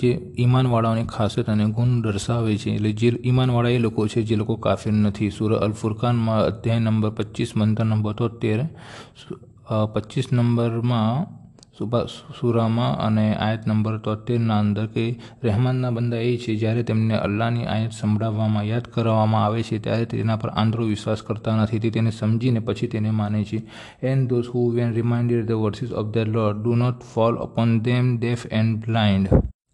જે 0.00 0.08
ઈમાનવાળાઓની 0.38 1.04
ખાસિયત 1.04 1.48
અને 1.48 1.64
ગુણ 1.70 2.00
દર્શાવે 2.00 2.56
છે, 2.56 2.70
એટલે 2.70 2.92
જે 2.92 3.08
ઈમાનવાળા 3.24 3.68
એ 3.68 3.78
લોકો 3.78 4.06
છે, 4.06 4.22
જે 4.22 4.36
લોકો 4.36 4.56
કાફિર 4.56 4.92
નથી. 4.92 5.30
સુર 5.30 5.54
અલ 5.54 5.72
ફુરકાનમાં 5.72 6.40
અધ્યાય 6.40 6.78
નંબર 6.78 7.10
પચીસ, 7.10 7.56
મંત્ર 7.56 7.84
નંબર 7.84 8.12
તોતેર 8.12 8.60
પચીસ 9.94 10.32
નંબરમાં 10.32 11.41
સુરામાં 11.74 12.98
અને 12.98 13.34
આયત 13.36 13.66
નંબર 13.66 13.94
તોતેરના 13.98 14.58
અંદર 14.58 14.86
કે 14.86 15.04
રહેમાનના 15.44 15.90
બંદા 15.90 16.16
એ 16.16 16.36
છે, 16.36 16.56
જ્યારે 16.56 16.82
તેમને 16.82 17.14
અલ્લાહની 17.14 17.64
આયત 17.66 17.92
સંભળાવવામાં 17.92 18.64
યાદ 18.64 18.90
કરવામાં 18.94 19.44
આવે 19.44 19.62
છે, 19.62 19.78
ત્યારે 19.78 20.04
તેના 20.04 20.36
પર 20.36 20.50
આંધળો 20.54 20.86
વિશ્વાસ 20.86 21.22
કરતા 21.22 21.56
નથી. 21.56 21.78
તે 21.78 21.90
તેને 21.90 22.10
સમજીને 22.10 22.60
પછી 22.60 22.86
તેને 22.86 23.10
માને 23.10 23.44
છે. 23.44 23.62
And 24.02 24.28
those 24.28 24.48
who 24.54 24.70
when 24.70 24.92
reminded 24.92 25.46
the 25.46 25.52
verses 25.52 25.92
of 25.92 26.12
the 26.12 26.28
lord 26.28 26.60
do 26.60 26.74
not 26.74 27.02
fall 27.14 27.34
upon 27.36 27.80
them 27.80 28.16
deaf 28.16 28.46
and 28.50 28.84
blind 28.84 29.28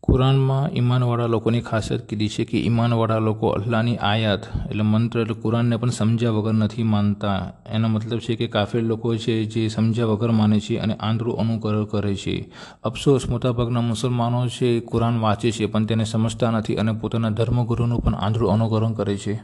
કુરાનમાં 0.08 0.76
ઈમાનવાળા 0.76 1.26
લોકોની 1.26 1.60
ખાસિયત 1.60 2.08
કીધી 2.08 2.28
છે 2.28 2.44
કે 2.44 2.58
ઈમાનવાળા 2.58 3.18
લોકો 3.18 3.48
અલ્લાહની 3.48 3.96
આયાત 3.96 4.40
એટલે 4.70 4.82
મંત્ર 4.82 5.20
એટલે 5.20 5.34
કુરાનને 5.34 5.76
પણ 5.76 5.90
સમજ્યા 5.90 6.30
વગર 6.30 6.52
નથી 6.52 6.82
માનતા. 6.82 7.52
એનો 7.70 7.88
મતલબ 7.88 8.18
છે 8.18 8.36
કે 8.36 8.46
કાફેર 8.46 8.82
લોકો 8.82 9.16
છે 9.16 9.44
જે 9.44 9.68
સમજ્યા 9.68 10.06
વગર 10.06 10.30
માને 10.30 10.60
છે 10.60 10.76
અને 10.76 10.94
આંધળું 10.94 11.38
અનુકરણ 11.38 11.84
કરે 11.84 12.14
છે. 12.14 12.52
અફસોસ 12.84 13.28
મોટાભાગના 13.28 13.80
મુસલમાનો 13.80 14.48
છે 14.48 14.80
કુરાન 14.80 15.20
વાંચે 15.20 15.50
છે 15.50 15.66
પણ 15.66 15.84
તેને 15.84 16.04
સમજતા 16.04 16.50
નથી 16.50 16.74
અને 16.74 16.92
પોતાના 16.92 17.30
ધર્મગુરુનું 17.30 18.00
પણ 18.00 18.14
આંધળું 18.14 18.52
અનુકરણ 18.52 18.92
કરે 18.92 19.16
છે. 19.16 19.40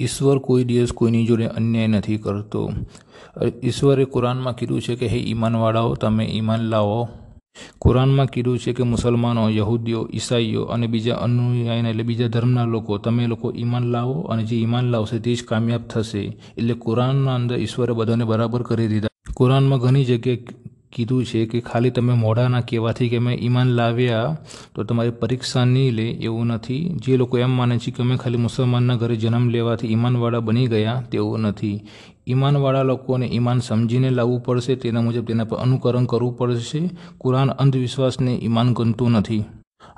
ઈશ્વર 0.00 0.38
કોઈ 0.38 0.64
દિવસ 0.64 0.92
કોઈની 0.92 1.26
જોડે 1.26 1.46
અન્યાય 1.46 1.86
નથી 1.86 2.16
કરતો. 2.16 2.72
ઈશ્વરે 3.64 4.04
કુરાનમાં 4.04 4.56
કીધું 4.56 4.80
છે 4.80 4.94
કે, 4.94 5.06
હે 5.06 5.16
ઈમાનવાળાઓ, 5.16 5.94
તમે 5.94 6.24
ઈમાન 6.24 6.60
લાવો. 6.60 7.08
કુરાનમાં 7.78 8.26
કીધું 8.26 8.58
છે 8.58 8.72
કે 8.72 8.82
મુસલમાનો, 8.82 9.50
યહૂદીઓ, 9.50 10.08
ઈસાઈઓ 10.12 10.64
અને 10.64 10.86
બીજા 10.86 11.14
અનુયાયીને 11.14 11.90
એટલે 11.90 12.02
બીજા 12.02 12.28
ધર્મના 12.28 12.64
લોકો, 12.64 12.98
તમે 12.98 13.26
લોકો 13.26 13.52
ઈમાન 13.56 13.84
લાવો 13.84 14.20
અને 14.20 14.44
જે 14.44 14.56
ઈમાન 14.56 14.90
લાવશે 14.90 15.18
તે 15.18 15.34
જ 15.34 15.44
કામયાબ 15.44 15.82
થશે. 15.88 16.22
એટલે 16.58 16.74
કુરાનના 16.74 17.34
અંદર 17.34 17.58
ઈશ્વરે 17.60 17.92
બધાને 17.92 18.24
બરાબર 18.24 18.62
કરી 18.62 18.88
દીધા. 18.88 19.08
કુરાનમાં 19.34 19.78
ઘણી 19.78 20.04
જગ્યાએ 20.04 20.40
કીધું 20.92 21.24
છે 21.24 21.46
કે 21.46 21.60
ખાલી 21.60 21.90
તમે 21.90 22.14
મોઢાના 22.14 22.60
કહેવાથી 22.60 23.08
કે 23.08 23.18
મેં 23.18 23.38
ઈમાન 23.38 23.68
લાવ્યા 23.68 24.36
તો 24.74 24.84
તમારી 24.84 25.10
પરીક્ષા 25.10 25.64
નહીં 25.64 25.94
લે 25.94 26.06
એવું 26.08 26.46
નથી. 26.46 26.88
જે 26.88 27.16
લોકો 27.16 27.38
એમ 27.38 27.50
માને 27.50 27.78
છે 27.78 27.90
કે 27.90 28.02
અમે 28.02 28.16
ખાલી 28.16 28.36
મુસલમાનના 28.36 28.96
ઘરે 28.96 29.16
જન્મ 29.16 29.48
લેવાથી 29.48 29.86
ઈમાનવાળા 29.86 30.40
બની 30.40 30.66
ગયા 30.66 31.02
તેવું 31.10 31.40
નથી. 31.40 31.82
ઈમાનવાળા 32.28 32.82
લોકોને 32.82 33.26
ઈમાન 33.26 33.58
સમજીને 33.58 34.10
લાવવું 34.10 34.42
પડશે, 34.42 34.74
તેના 34.76 35.00
મુજબ 35.00 35.24
તેના 35.24 35.44
પર 35.44 35.56
અનુકરણ 35.56 36.04
કરવું 36.04 36.36
પડશે. 36.36 36.90
કુરાન 37.18 37.50
અંધવિશ્વાસને 37.50 38.38
ઈમાન 38.42 38.74
ગણતું 38.74 39.10
નથી. 39.10 39.44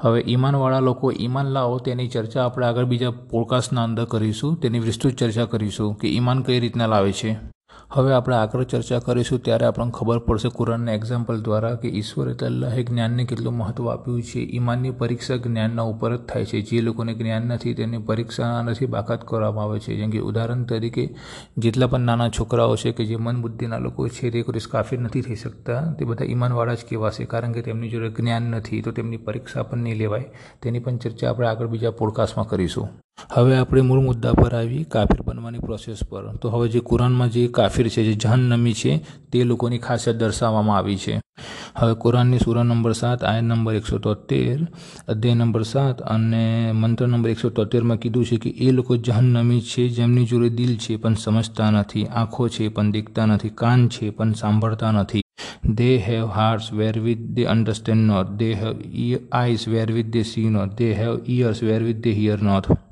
હવે 0.01 0.25
ઈમાનવાળા 0.29 0.79
લોકો 0.79 1.13
ઈમાન 1.21 1.47
લાવો, 1.47 1.79
તેની 1.79 2.09
ચર્ચા 2.09 2.45
આપણે 2.45 2.67
આગળ 2.67 2.85
બીજા 2.85 3.11
પોડકાસ્ટના 3.11 3.85
અંદર 3.85 4.05
કરીશું. 4.05 4.61
તેની 4.61 4.79
વિસ્તૃત 4.79 5.15
ચર્ચા 5.15 5.45
કરીશું 5.45 5.99
કે 5.99 6.09
ઈમાન 6.09 6.43
કઈ 6.43 6.61
રીતના 6.61 6.87
લાવે 6.87 7.13
છે. 7.13 7.58
હવે 7.93 8.13
આપણે 8.13 8.37
આગળ 8.37 8.63
ચર્ચા 8.63 8.99
કરીશું 8.99 9.43
ત્યારે 9.43 9.67
આપણને 9.67 9.93
ખબર 9.93 10.19
પડશે 10.19 10.49
કુરાનના 10.49 10.93
એક્ઝામ્પલ 10.93 11.43
દ્વારા 11.43 11.75
કે 11.75 11.89
ઈશ્વરે 11.89 12.35
તલ્લાહે 12.35 12.83
જ્ઞાનને 12.83 13.25
કેટલું 13.25 13.55
મહત્ત્વ 13.55 13.91
આપ્યું 13.91 14.23
છે. 14.23 14.39
ઈમાનની 14.39 14.91
પરીક્ષા 14.91 15.37
જ્ઞાનના 15.37 15.83
ઉપર 15.83 16.17
જ 16.17 16.21
થાય 16.21 16.45
છે. 16.45 16.61
જે 16.61 16.81
લોકોને 16.81 17.15
જ્ઞાન 17.15 17.43
નથી 17.43 17.75
તેની 17.75 17.99
પરીક્ષા 17.99 18.63
નથી 18.63 18.87
બાકાત 18.87 19.29
કરવામાં 19.29 19.65
આવે 19.65 19.79
છે. 19.79 19.97
જેમ 19.97 20.11
કે 20.11 20.19
ઉદાહરણ 20.19 20.65
તરીકે 20.65 21.15
જેટલા 21.59 21.87
પણ 21.87 22.01
નાના 22.01 22.29
છોકરાઓ 22.29 22.77
છે 22.77 22.93
કે 22.93 23.05
જે 23.05 23.17
મન 23.17 23.43
બુદ્ધિના 23.43 23.79
લોકો 23.79 24.09
છે 24.09 24.31
તે 24.31 24.43
કોઈ 24.43 24.61
કાફી 24.71 24.97
નથી 24.97 25.21
થઈ 25.21 25.35
શકતા. 25.35 25.93
તે 25.93 26.05
બધા 26.05 26.25
ઈમાનવાળા 26.25 26.75
જ 26.75 26.79
કહેવાશે 26.91 27.25
કારણ 27.25 27.53
કે 27.53 27.63
તેમની 27.63 27.89
જોડે 27.89 28.09
જ્ઞાન 28.09 28.43
નથી 28.43 28.83
તો 28.83 28.91
તેમની 28.91 29.17
પરીક્ષા 29.17 29.63
પણ 29.63 29.79
નહીં 29.79 29.97
લેવાય. 29.97 30.31
તેની 30.63 30.79
પણ 30.79 30.97
ચર્ચા 30.97 31.31
આપણે 31.31 31.49
આગળ 31.49 31.67
બીજા 31.67 31.91
પોડકાસ્ટમાં 31.91 32.49
કરીશું. 32.49 32.89
હવે 33.31 33.57
આપણે 33.57 33.81
મૂળ 33.81 34.01
મુદ્દા 34.01 34.33
પર 34.33 34.55
આવી 34.55 34.85
કાફિર 34.85 35.23
બનવાની 35.23 35.59
પ્રોસેસ 35.59 36.05
પર. 36.05 36.37
તો 36.37 36.49
હવે 36.49 36.69
જે 36.69 36.81
કુરાનમાં 36.81 37.31
જે 37.31 37.49
કાફિર 37.49 37.89
છે, 37.89 38.05
જે 38.05 38.13
જહન્નમી 38.13 38.73
છે, 38.73 39.05
તે 39.33 39.45
લોકોની 39.45 39.79
ખાસિયત 39.79 40.17
દર્શાવવામાં 40.17 40.77
આવી 40.77 40.97
છે. 40.97 41.21
હવે 41.77 41.95
કુરાનની 41.95 42.39
સૂરા 42.39 42.63
નંબર 42.63 42.93
સાત 42.93 43.25
આયન 43.25 43.45
નંબર 43.45 43.75
એકસો 43.75 43.99
તોતેર, 43.99 44.67
અધ્યાય 45.09 45.35
નંબર 45.35 45.63
સાત 45.63 46.03
અને 46.03 46.73
મંત્ર 46.73 47.07
નંબર 47.07 47.29
એકસો 47.29 47.49
તોતેરમાં 47.49 47.97
કીધું 47.97 48.25
છે 48.25 48.37
કે 48.37 48.51
એ 48.51 48.71
લોકો 48.71 48.97
જહન્નમી 48.97 49.61
છે, 49.61 49.89
જેમની 49.89 50.25
જોડે 50.25 50.49
દિલ 50.49 50.77
છે, 50.77 50.97
પણ 50.97 51.15
સમજતા 51.15 51.71
નથી, 51.71 52.07
આંખો 52.07 52.49
છે, 52.49 52.69
પણ 52.69 52.91
દેખતા 52.91 53.27
નથી, 53.27 53.49
કાન 53.49 53.89
છે, 53.89 54.11
પણ 54.11 54.33
સાંભળતા 54.33 54.91
નથી. 54.91 55.21
They 55.79 55.99
have 55.99 56.29
hearts 56.29 56.73
wherewith 56.73 57.37
they 57.37 57.47
understand 57.47 58.07
not. 58.07 58.39
They 58.39 58.55
wear 58.55 59.19
eyes 59.45 59.69
wherewith 59.69 60.11
they 60.13 60.23
see 60.23 60.49
not. 60.49 60.77
They 60.77 60.95
have 60.95 61.21
ears 61.27 61.63
wherewith 61.63 62.03
they 62.03 62.15
hear 62.15 62.43
not. 62.43 62.88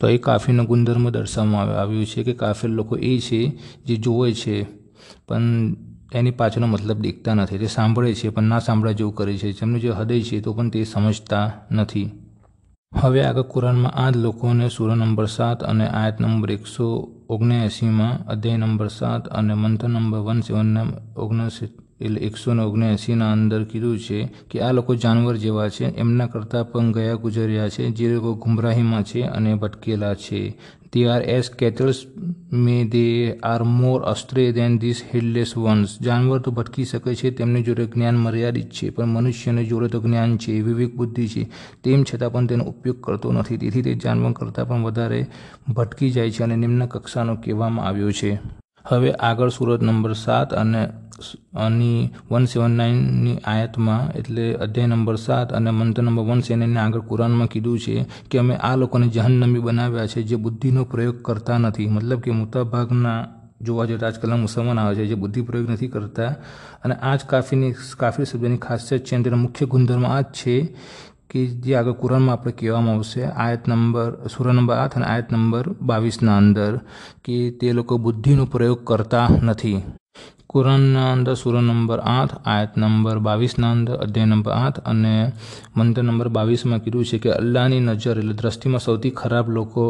તો 0.00 0.08
એ 0.08 0.18
કાફીનો 0.18 0.64
ગુણધર્મ 0.64 1.10
દર્શાવવામાં 1.10 1.80
આવ્યું 1.80 2.06
છે 2.06 2.22
કે 2.22 2.32
કાફીર 2.32 2.70
લોકો 2.70 2.96
એ 2.96 3.18
છે 3.18 3.40
જે 3.86 3.96
જોવે 3.96 4.32
છે, 4.32 4.66
પણ 5.28 5.76
એની 6.12 6.30
પાછળનો 6.30 6.66
મતલબ 6.66 6.98
દેખતા 7.00 7.34
નથી. 7.34 7.58
તે 7.58 7.66
સાંભળે 7.66 8.14
છે, 8.14 8.28
પણ 8.28 8.42
ના 8.42 8.58
સાંભળવા 8.58 8.92
જેવું 8.92 9.14
કરે 9.14 9.36
છે. 9.36 9.52
જેમનું 9.52 9.80
જે 9.80 9.90
હૃદય 9.90 10.20
છે, 10.20 10.40
તો 10.40 10.52
પણ 10.52 10.70
તે 10.70 10.84
સમજતા 10.84 11.52
નથી. 11.70 12.10
હવે 12.92 13.24
આગળ 13.24 13.42
કુરાનમાં 13.42 13.92
આ 13.92 14.10
જ 14.10 14.16
લોકોને 14.16 14.68
સૂર 14.68 14.96
નંબર 14.96 15.26
સાત 15.26 15.62
અને 15.62 15.86
આયત 15.86 16.20
નંબર 16.20 16.50
એકસો 16.50 16.86
ઓગણએંસીમાં 17.28 18.26
અધ્યાય 18.26 18.56
નંબર 18.56 18.88
સાત 18.88 19.28
અને 19.28 19.54
મંથન 19.54 19.90
નંબર 19.90 20.18
વન 20.18 20.40
સેવન 20.40 20.78
ઓગણસી 21.16 21.85
એટલે 22.00 22.20
એકસો 22.20 22.54
ને 22.54 22.62
ઓગણએંસીના 22.62 23.32
અંદર 23.32 23.64
કીધું 23.64 23.98
છે 23.98 24.28
કે 24.50 24.60
આ 24.60 24.72
લોકો 24.72 24.94
જાનવર 24.94 25.36
જેવા 25.36 25.68
છે. 25.68 25.84
એમના 25.84 26.26
કરતાં 26.26 26.72
પણ 26.72 26.92
ગયા 26.92 27.14
ગુજર્યા 27.14 27.68
છે. 27.68 27.90
જે 27.90 28.14
લોકો 28.14 28.34
ગુમરાહીમાં 28.34 29.02
છે 29.02 29.22
અને 29.22 29.54
ભટકેલા 29.54 30.14
છે. 30.14 30.58
They 30.92 31.06
are 31.06 31.22
as 31.22 31.50
cattles 31.50 32.04
nay 32.52 32.84
they 32.84 33.38
are 33.38 33.62
more 33.62 34.02
astray 34.02 34.52
than 34.52 34.78
these 34.78 35.02
heedless 35.14 35.56
ones 35.56 36.02
જાનવર 36.02 36.38
તો 36.38 36.50
ભટકી 36.50 36.84
શકે 36.84 37.14
છે, 37.14 37.30
તેમની 37.30 37.62
જોડે 37.62 37.86
જ્ઞાન 37.86 38.16
મર્યાદિત 38.16 38.70
છે, 38.70 38.90
પણ 38.90 39.06
મનુષ્યને 39.06 39.64
જોડે 39.64 39.88
તો 39.88 40.00
જ્ઞાન 40.00 40.36
છે, 40.36 40.60
વિવેક 40.60 40.96
બુદ્ધિ 40.96 41.28
છે. 41.28 41.48
તેમ 41.84 42.04
છતાં 42.04 42.32
પણ 42.32 42.46
તેનો 42.46 42.64
ઉપયોગ 42.64 43.00
કરતો 43.00 43.32
નથી. 43.32 43.56
તેથી 43.56 43.82
તે 43.82 43.94
જાનવર 43.94 44.32
કરતાં 44.32 44.68
પણ 44.68 44.82
વધારે 44.82 45.26
ભટકી 45.74 46.10
જાય 46.10 46.30
છે 46.30 46.42
અને 46.42 46.56
નિમ્ન 46.56 46.86
કક્ષાનો 46.86 47.36
કહેવામાં 47.36 47.86
આવ્યો 47.86 48.12
છે. 48.12 48.40
હવે 48.88 49.12
આગળ 49.12 49.48
સુરત 49.48 49.82
નંબર 49.82 50.12
સાત 50.12 50.54
અને 50.54 50.88
આની 51.54 52.10
વન 52.30 52.44
સેવન 52.44 52.70
નાઇનની 52.70 53.36
આયાતમાં, 53.44 54.10
એટલે 54.10 54.44
અધ્યાય 54.54 54.86
નંબર 54.86 55.16
સાત 55.16 55.52
અને 55.52 55.70
મંત્ર 55.70 56.02
નંબર 56.02 56.22
વન 56.22 56.40
સેવનની 56.40 56.76
આગળ 56.76 57.00
કુરાનમાં 57.00 57.48
કીધું 57.48 57.78
છે 57.78 58.06
કે 58.30 58.38
અમે 58.38 58.54
આ 58.68 58.76
લોકોને 58.76 59.06
જહન્નમી 59.08 59.58
બનાવ્યા 59.58 60.06
છે 60.06 60.22
જે 60.22 60.36
બુદ્ધિનો 60.36 60.84
પ્રયોગ 60.84 61.16
કરતા 61.22 61.58
નથી. 61.58 61.88
મતલબ 61.88 62.20
કે 62.20 62.30
મોટાભાગના 62.30 63.20
જોવા 63.62 63.86
જઈએ 63.86 63.98
આજકાલના 64.04 64.36
મુસલમાન 64.36 64.78
આવે 64.78 64.94
છે 64.94 65.06
જે 65.06 65.14
બુદ્ધિ 65.14 65.42
પ્રયોગ 65.42 65.70
નથી 65.70 65.88
કરતા. 65.88 66.32
અને 66.84 66.94
આ 67.02 67.16
જ 67.16 67.20
કાફીની 67.26 67.72
કાફી 67.98 68.24
શબ્દની 68.24 68.56
ખાસિયત 68.56 69.02
છે 69.04 69.22
તેનો 69.22 69.36
મુખ્ય 69.36 69.66
ગુણધર્મ 69.66 70.04
આ 70.06 70.20
જ 70.20 70.26
છે 70.32 70.56
કે 71.30 71.40
જે 71.64 71.72
આગળ 71.76 71.92
કુરાનમાં 71.92 72.36
આપણે 72.36 72.52
કહેવામાં 72.52 72.94
આવશે. 72.94 73.22
આયત 73.24 73.62
નંબર, 73.68 74.10
સુરા 74.28 74.52
નંબર 74.52 74.76
આઠ 74.76 74.96
અને 74.96 75.06
આયત 75.06 75.28
નંબર 75.32 75.66
બાવીસના 75.88 76.36
અંદર 76.36 76.72
કે 77.24 77.36
તે 77.60 77.72
લોકો 77.72 77.94
બુદ્ધિનો 77.98 78.44
પ્રયોગ 78.44 78.80
કરતા 78.84 79.28
નથી. 79.42 79.78
કુરાનના 80.56 81.08
અંદર 81.14 81.34
સૂરો 81.36 81.60
નંબર 81.60 82.00
આઠ, 82.10 82.34
આયત 82.44 82.76
નંબર 82.80 83.18
બાવીસના 83.26 83.72
અંદર 83.76 83.96
અધ્યાય 84.04 84.32
નંબર 84.32 84.52
આઠ 84.56 84.78
અને 84.90 85.14
મંત્ર 85.76 86.02
નંબર 86.02 86.28
બાવીસમાં 86.36 86.84
કીધું 86.84 87.08
છે 87.10 87.18
કે 87.18 87.30
અલ્લાહની 87.40 87.80
નજર 87.80 88.20
એટલે 88.20 88.36
દ્રષ્ટિમાં 88.38 88.84
સૌથી 88.84 89.12
ખરાબ 89.20 89.46
લોકો, 89.56 89.84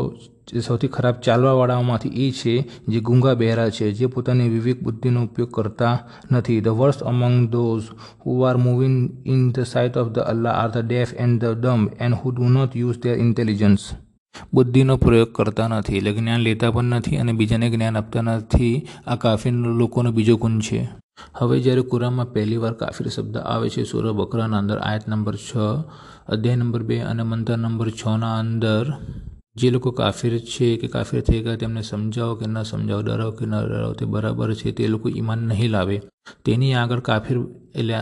જે 0.49 0.63
સૌથી 0.63 0.91
ખરાબ 0.97 1.17
ચાલવાવાળાઓમાંથી 1.27 2.15
એ 2.25 2.27
છે, 2.39 2.55
જે 2.89 2.99
ગુંગા 3.01 3.35
બહેરા 3.35 3.71
છે, 3.71 3.93
જે 3.93 4.07
પોતાની 4.09 4.49
વિવેક 4.49 4.79
બુદ્ધિનો 4.83 5.21
ઉપયોગ 5.29 5.51
કરતા 5.51 5.97
નથી. 6.31 6.61
The 6.61 6.77
worst 6.81 7.07
among 7.13 7.39
those 7.53 7.87
who 8.23 8.41
are 8.43 8.57
moving 8.59 8.99
in 9.27 9.41
the 9.53 9.71
sight 9.73 9.95
of 9.97 10.11
the 10.17 10.27
Allah 10.33 10.57
are 10.63 10.71
the 10.75 10.85
deaf 10.89 11.13
and 11.17 11.39
the 11.43 11.55
dumb 11.63 11.83
and 11.99 12.19
who 12.21 12.27
do 12.33 12.51
not 12.57 12.73
use 12.75 12.99
their 13.03 13.17
intelligence 13.19 13.85
બુદ્ધિનો 14.53 14.97
પ્રયોગ 14.97 15.33
કરતા 15.33 15.69
નથી, 15.69 15.97
એટલે 15.97 16.13
જ્ઞાન 16.13 16.41
લેતા 16.41 16.71
પણ 16.71 16.85
નથી 16.85 17.17
અને 17.17 17.33
બીજાને 17.33 17.71
જ્ઞાન 17.71 17.97
આપતા 17.97 18.21
નથી. 18.21 18.87
આ 19.07 19.17
કાફીર 19.17 19.53
લોકોનો 19.53 20.13
બીજો 20.13 20.37
ગુણ 20.37 20.61
છે. 20.61 20.89
હવે 21.35 21.61
જ્યારે 21.61 21.81
કુરાનમાં 21.81 22.33
પહેલી 22.33 22.57
વાર 22.57 22.73
કાફીર 22.73 23.09
શબ્દ 23.09 23.37
આવે 23.37 23.69
છે, 23.69 23.85
સુર 23.85 24.13
બકરાના 24.13 24.59
અંદર 24.59 24.79
આયત 24.79 25.09
નંબર 25.09 25.37
છ, 25.37 25.57
અધ્યાય 26.29 26.57
નંબર 26.57 26.83
બે 26.83 27.01
અને 27.01 27.23
મંત્ર 27.23 27.57
નંબર 27.57 27.91
છના 27.91 28.39
અંદર, 28.39 28.97
જે 29.57 29.71
લોકો 29.71 29.91
કાફીર 29.91 30.39
છે 30.39 30.77
કે 30.77 30.87
કાફીર 30.87 31.21
થઈ 31.21 31.43
ગયા, 31.43 31.57
તેમને 31.57 31.83
સમજાવો 31.83 32.35
કે 32.35 32.47
ન 32.47 32.63
સમજાવો, 32.63 33.03
ડરાવો 33.03 33.33
કે 33.33 33.47
ન 33.47 33.55
ડરાવો, 33.65 33.93
તે 33.93 34.05
બરાબર 34.05 34.55
છે, 34.55 34.73
તે 34.73 34.89
લોકો 34.89 35.09
ઈમાન 35.09 35.39
નહીં 35.39 35.71
લાવે. 35.71 36.03
તેની 36.45 36.75
આગળ 36.75 37.01
કાફીર, 37.01 37.39
એટલે 37.75 37.95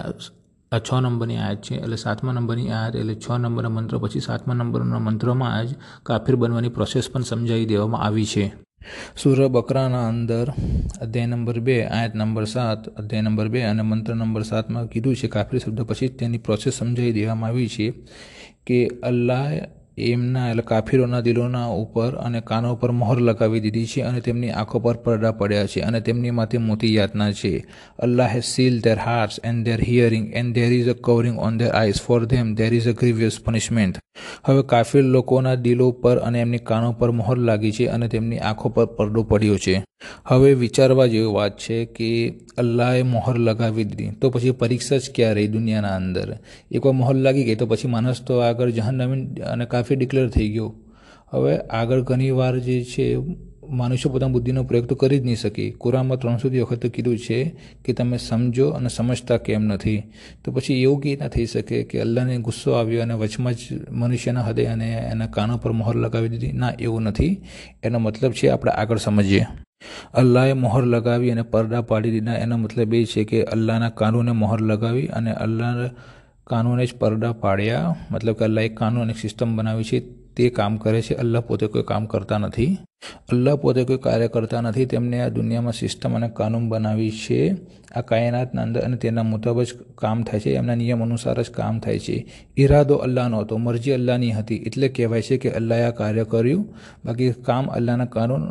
આ 0.74 0.80
છ 0.86 0.90
નંબરની 1.02 1.40
આયત 1.44 1.60
છે, 1.66 1.74
એટલે 1.84 1.98
સાતમા 2.04 2.34
નંબરની 2.36 2.70
આયત, 2.72 2.94
એટલે 3.00 3.14
છ 3.24 3.28
નંબરના 3.38 3.74
મંત્ર, 3.76 3.98
પછી 4.02 4.26
સાતમા 4.28 4.58
નંબરના 4.60 5.06
મંત્રમાં 5.06 5.66
જ 5.68 5.70
કાફીર 6.06 6.36
બનવાની 6.36 6.76
પ્રોસેસ 6.78 7.10
પણ 7.12 7.26
સમજાવી 7.30 7.70
દેવામાં 7.72 8.04
આવી 8.06 8.28
છે. 8.34 8.46
સૂર્ય 9.16 9.48
બકરાના 9.48 10.08
અંદર 10.08 10.46
અધ્યાય 11.04 11.26
નંબર 11.26 11.58
બે, 11.60 11.76
આયત 11.86 12.14
નંબર 12.14 12.46
સાત, 12.54 12.80
અધ્યાય 13.00 13.26
નંબર 13.28 13.48
બે 13.54 13.60
અને 13.70 13.82
મંત્ર 13.82 14.12
નંબર 14.14 14.42
સાતમાં 14.42 14.90
કીધું 14.92 15.16
છે 15.20 15.28
કાફિર 15.28 15.60
શબ્દ, 15.60 15.80
પછી 15.88 16.10
તેની 16.18 16.44
પ્રોસેસ 16.46 16.74
સમજાવી 16.80 17.14
દેવામાં 17.18 17.50
આવી 17.50 17.70
છે 17.76 17.86
કે 18.66 18.78
અલ્લાહ 19.02 19.48
એમના 19.98 20.50
એટલે 20.50 20.62
કાફીરોના 20.62 21.20
દિલોના 21.20 21.66
ઉપર 21.72 22.16
અને 22.18 22.40
કાનો 22.40 22.72
ઉપર 22.72 22.92
મોહર 22.92 23.18
લગાવી 23.20 23.60
દીધી 23.60 23.86
છે 23.86 24.02
અને 24.02 24.20
તેમની 24.20 24.50
આંખો 24.52 24.80
પર 24.80 24.96
પડદા 24.96 25.32
પડ્યા 25.32 25.66
છે 25.66 25.80
અને 25.80 26.00
તેમની 26.00 26.30
માથે 26.30 26.58
મોટી 26.58 26.94
યાતના 26.94 27.32
છે. 27.32 27.52
Allah 27.98 28.40
seal 28.42 28.80
their 28.80 28.98
hearts 28.98 29.40
and 29.44 29.64
their 29.64 29.80
hearing 29.80 30.26
and 30.34 30.54
there 30.54 30.72
is 30.72 30.90
a 30.90 30.96
covering 31.00 31.38
on 31.38 31.58
their 31.58 31.70
eyes 31.72 32.02
for 32.02 32.26
them 32.26 32.54
there 32.54 32.72
is 32.74 32.88
a 32.88 32.92
grievous 32.92 33.38
punishment 33.40 33.98
હવે 34.44 34.62
કાફીર 34.62 35.04
લોકોના 35.04 35.56
દિલો 35.56 35.92
પર 35.92 36.18
અને 36.18 36.40
એમની 36.40 36.58
કાનો 36.58 36.92
પર 36.92 37.10
મોહર 37.12 37.36
લાગી 37.38 37.72
છે 37.72 37.86
અને 37.86 38.08
તેમની 38.08 38.38
આંખો 38.38 38.68
પર 38.68 38.86
પડદો 38.86 39.22
પડ્યો 39.22 39.58
છે. 39.58 39.82
હવે 40.26 40.54
વિચારવા 40.54 41.06
જેવી 41.06 41.32
વાત 41.32 41.58
છે 41.58 41.84
કે 41.86 42.08
અલ્લાહે 42.58 43.02
મોહર 43.02 43.36
લગાવી 43.38 43.84
દીધી, 43.84 44.10
તો 44.20 44.30
પછી 44.30 44.50
પરીક્ષા 44.50 44.98
જ 44.98 45.10
ક્યાં 45.14 45.34
રહી 45.34 45.48
દુનિયાના 45.48 45.96
અંદર? 45.96 46.28
એકવાર 46.70 46.94
મોહર 46.94 47.16
લાગી 47.16 47.44
ગઈ 47.44 47.56
તો 47.56 47.66
પછી 47.66 47.88
માણસ 47.88 48.24
તો 48.24 48.38
આગળ 48.38 48.70
જહાન્નમીન 48.70 49.22
અને 49.42 49.64
કાફી 49.66 49.96
ડિક્લેર 49.96 50.28
થઈ 50.28 50.48
ગયો. 50.48 50.74
હવે 51.32 51.56
આગળ 51.56 52.02
ઘણી 52.02 52.30
વાર 52.30 52.58
જે 52.58 52.84
છે 52.84 53.06
મનુષ્ય 53.68 54.10
પોતાની 54.10 54.32
બુદ્ધિનો 54.32 54.64
પ્રયોગ 54.64 54.86
તો 54.86 54.94
કરી 54.94 55.18
જ 55.18 55.24
નહીં 55.24 55.36
શકે. 55.36 55.70
કુરાનમાં 55.70 56.18
ત્રણસોથી 56.18 56.60
વખત 56.60 56.86
કીધું 56.86 57.18
છે 57.18 57.56
કે 57.84 57.92
તમે 57.92 58.16
સમજો 58.16 58.68
અને 58.68 58.88
સમજતા 58.88 59.36
કેમ 59.36 59.62
નથી. 59.62 60.02
તો 60.44 60.52
પછી 60.52 60.82
એવું 60.82 61.00
કે 61.00 61.16
ના 61.16 61.28
થઈ 61.28 61.46
શકે 61.46 61.82
કે 61.82 62.00
અલ્લાહને 62.00 62.38
ગુસ્સો 62.38 62.72
આવ્યો 62.72 63.02
અને 63.02 63.14
વચમાં 63.14 63.54
જ 63.54 63.56
મનુષ્યના 63.90 64.40
હૃદય 64.40 64.64
અને 64.64 65.08
એના 65.12 65.26
કાનો 65.26 65.58
પર 65.58 65.72
મોહર 65.72 65.96
લગાવી 65.96 66.28
દીધી? 66.28 66.52
ના, 66.52 66.72
એવું 66.80 67.02
નથી. 67.02 67.40
એનો 67.82 67.98
મતલબ 67.98 68.32
છે 68.32 68.48
આપણે 68.48 68.72
આગળ 68.72 68.96
સમજીએ. 68.96 69.46
અલ્લાહે 70.14 70.52
મોહર 70.52 70.84
લગાવી 70.84 71.30
અને 71.30 71.42
પરદા 71.42 71.80
પાડી 71.80 72.10
દીધા. 72.10 72.34
એનો 72.34 72.56
મતલબ 72.56 72.94
એ 72.94 73.04
છે 73.04 73.24
કે 73.24 73.42
અલ્લાહના 73.42 73.90
કાનૂને 73.90 74.32
મોહર 74.32 74.60
લગાવી 74.60 75.06
અને 75.06 75.32
અલ્લાહ 75.32 75.90
કાનૂને 76.46 76.86
જ 76.86 76.94
પરદા 76.94 77.32
પાડ્યા. 77.32 77.96
મતલબ 78.10 78.34
કે 78.34 78.44
અલ્લાહ 78.44 78.64
એક 78.64 78.76
કાનૂન 78.76 79.02
અને 79.02 79.14
સિસ્ટમ 79.20 79.56
બનાવી 79.56 79.84
છે. 79.84 80.23
તે 80.36 80.50
કામ 80.50 80.76
કરે 80.76 81.02
છે, 81.02 81.14
અલ્લાહ 81.14 81.40
પોતે 81.40 81.66
કોઈ 81.66 81.82
કામ 81.82 82.06
કરતા 82.06 82.38
નથી. 82.38 82.78
અલ્લાહ 83.32 83.56
પોતે 83.56 83.84
કોઈ 83.84 83.98
કાર્ય 83.98 84.28
કરતા 84.28 84.60
નથી, 84.60 84.84
તેમને 84.84 85.20
આ 85.20 85.28
દુનિયામાં 85.28 85.72
સિસ્ટમ 85.72 86.14
અને 86.14 86.28
કાનૂન 86.28 86.68
બનાવી 86.68 87.10
છે. 87.10 87.56
આ 87.94 88.00
કાયનાતના 88.00 88.62
અંદર 88.62 88.80
અને 88.80 88.96
તેના 88.96 89.22
મુતાબક 89.22 89.62
જ 89.62 89.74
કામ 89.94 90.22
થાય 90.22 90.40
છે, 90.40 90.54
એમના 90.54 90.74
નિયમ 90.74 91.02
અનુસાર 91.02 91.42
જ 91.42 91.50
કામ 91.50 91.78
થાય 91.78 91.98
છે. 91.98 92.26
ઈરાદો 92.56 92.94
અલ્લાહનો 92.94 93.40
હતો, 93.40 93.58
મરજી 93.58 93.90
અલ્લાહની 93.90 94.32
હતી, 94.32 94.54
એટલે 94.54 94.88
કહેવાય 94.88 95.22
છે 95.22 95.36
કે 95.36 95.50
અલ્લાહે 95.50 95.84
આ 95.84 95.90
કાર્ય 95.90 96.24
કર્યું. 96.24 96.64
બાકી 97.04 97.32
કામ 97.32 97.66
અલ્લાહના 97.66 98.04
કાનૂન 98.04 98.42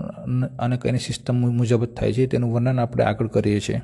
અને 0.60 0.78
કઈની 0.78 1.00
સિસ્ટમ 1.00 1.36
મુજબ 1.36 1.86
જ 1.86 1.88
થાય 1.88 2.14
છે, 2.14 2.26
તેનું 2.26 2.54
વર્ણન 2.54 2.80
આપણે 2.80 3.04
આગળ 3.04 3.28
કરીએ 3.28 3.60
છીએ. 3.60 3.82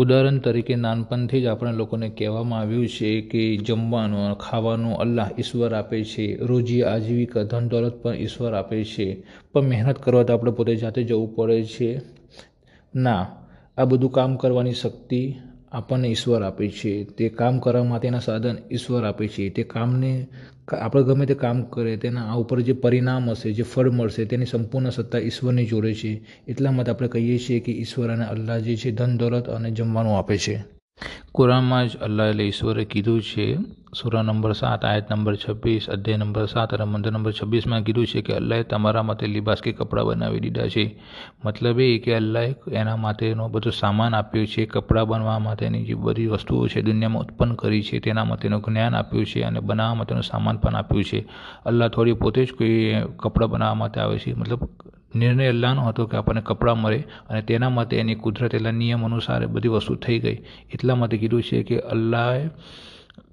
ઉદાહરણ 0.00 0.38
તરીકે 0.38 0.76
નાનપણથી 0.76 1.42
જ 1.42 1.46
આપણા 1.46 1.70
લોકોને 1.70 2.08
કહેવામાં 2.08 2.60
આવ્યું 2.60 2.88
છે 2.88 3.20
કે 3.20 3.56
જમવાનું, 3.56 4.38
ખાવાનું 4.38 4.96
અલ્લાહ 4.96 5.30
ઈશ્વર 5.38 5.74
આપે 5.74 6.04
છે, 6.04 6.36
રોજી 6.40 6.82
આજીવિકા 6.82 7.42
ધન 7.42 7.68
દોલત 7.68 8.02
પણ 8.02 8.14
ઈશ્વર 8.14 8.54
આપે 8.54 8.84
છે. 8.84 9.08
પણ 9.52 9.68
મહેનત 9.68 9.98
કરવા 9.98 10.22
તો 10.22 10.32
આપણે 10.32 10.50
પોતે 10.50 10.76
જાતે 10.76 11.02
જવું 11.02 11.34
પડે 11.34 11.64
છે. 11.64 11.90
ના, 12.94 13.22
આ 13.78 13.84
બધું 13.84 14.12
કામ 14.12 14.36
કરવાની 14.36 14.72
શક્તિ 14.72 15.22
આપણને 15.72 16.08
ઈશ્વર 16.08 16.42
આપે 16.42 16.68
છે. 16.68 17.04
તે 17.04 17.28
કામ 17.28 17.58
કરવા 17.58 17.84
માટેના 17.84 18.18
સાધન 18.18 18.56
ઈશ્વર 18.72 19.04
આપે 19.04 19.28
છે. 19.28 19.48
તે 19.48 19.62
કામને 19.62 20.26
આપણે 20.80 21.02
ગમે 21.02 21.26
તે 21.26 21.34
કામ 21.34 21.62
કરે, 21.62 21.96
તેના 21.96 22.32
આ 22.32 22.34
ઉપર 22.34 22.60
જે 22.60 22.72
પરિણામ 22.72 23.30
હશે, 23.30 23.52
જે 23.52 23.62
ફળ 23.62 23.90
મળશે, 23.90 24.24
તેની 24.24 24.46
સંપૂર્ણ 24.46 24.90
સત્તા 24.90 25.18
ઈશ્વરની 25.18 25.66
જોડે 25.66 25.94
છે. 25.94 26.26
એટલા 26.48 26.70
માટે 26.70 26.90
આપણે 26.90 27.08
કહીએ 27.08 27.38
છીએ 27.38 27.60
કે 27.60 27.72
ઈશ્વર 27.72 28.10
અને 28.10 28.24
અલ્લાહ 28.24 28.58
જે 28.58 28.76
છે, 28.76 28.90
ધન, 28.90 29.16
દોલત 29.16 29.48
અને 29.48 29.70
જમવાનું 29.70 30.18
આપે 30.18 30.38
છે. 30.38 30.64
કુરાનમાં 31.32 31.88
જ 31.88 31.96
અલ્લાહ 31.96 32.28
એટલે 32.28 32.44
ઈશ્વરે 32.44 32.84
કીધું 32.84 33.22
છે 33.22 33.56
સુરા 33.94 34.22
નંબર 34.22 34.52
સાત, 34.52 34.84
આયત 34.84 35.12
નંબર 35.12 35.36
છવ્વીસ, 35.36 35.90
અધ્યાય 35.90 36.16
નંબર 36.16 36.46
સાત 36.46 36.74
અને 36.74 36.84
મંત્ર 36.84 37.12
નંબર 37.12 37.32
છવ્વીસમાં 37.32 37.82
કીધું 37.82 38.06
છે 38.06 38.22
કે 38.22 38.32
અલ્લાહે 38.34 38.62
તમારા 38.62 39.02
માટે 39.02 39.26
લિબાસ 39.26 39.62
કે 39.62 39.72
કપડાં 39.72 40.06
બનાવી 40.06 40.40
દીધા 40.40 40.68
છે. 40.68 41.00
મતલબ 41.44 41.80
એ 41.80 41.98
કે 41.98 42.14
અલ્લાહે 42.14 42.54
એના 42.72 42.96
માટેનો 42.96 43.48
બધો 43.48 43.70
સામાન 43.70 44.14
આપ્યો 44.14 44.46
છે, 44.46 44.66
કપડાં 44.66 45.06
બનવા 45.06 45.38
માટેની 45.38 45.84
જે 45.84 45.94
બધી 45.94 46.26
વસ્તુઓ 46.26 46.66
છે 46.66 46.82
દુનિયામાં 46.82 47.22
ઉત્પન્ન 47.22 47.54
કરી 47.54 47.82
છે, 47.82 48.00
તેના 48.00 48.24
માટેનું 48.24 48.62
જ્ઞાન 48.62 48.94
આપ્યું 48.94 49.26
છે 49.26 49.42
અને 49.42 49.60
બનાવવા 49.60 49.94
માટેનું 49.94 50.22
સામાન 50.22 50.56
પણ 50.56 50.76
આપ્યું 50.76 51.04
છે. 51.04 51.28
અલ્લાહ 51.66 51.88
થોડી 51.88 52.12
પોતે 52.12 52.44
જ 52.44 52.52
કોઈ 52.52 52.94
કપડાં 53.16 53.50
બનાવવા 53.50 53.74
માટે 53.74 54.00
આવે 54.00 54.18
છે. 54.18 54.34
મતલબ 54.34 54.68
નિર્ણય 55.14 55.48
અલ્લાહનો 55.48 55.82
હતો 55.82 56.06
કે 56.06 56.16
આપણને 56.16 56.40
કપડાં 56.40 56.78
મળે 56.78 56.98
અને 57.30 57.42
તેના 57.42 57.70
માટે 57.70 57.96
એની 57.96 58.14
કુદરત 58.14 58.54
એટલા 58.54 58.70
નિયમ 58.70 59.04
અનુસાર 59.04 59.46
બધી 59.46 59.68
વસ્તુ 59.68 59.94
થઈ 59.94 60.18
ગઈ. 60.18 60.38
એટલા 60.74 60.94
માટે 60.94 61.16
કીધું 61.16 61.42
છે 61.42 61.62
કે 61.62 61.78
અલ્લાહે 61.78 62.50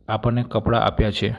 આપણને 0.08 0.46
કપડાં 0.50 0.82
આપ્યા 0.82 1.12
છે. 1.12 1.36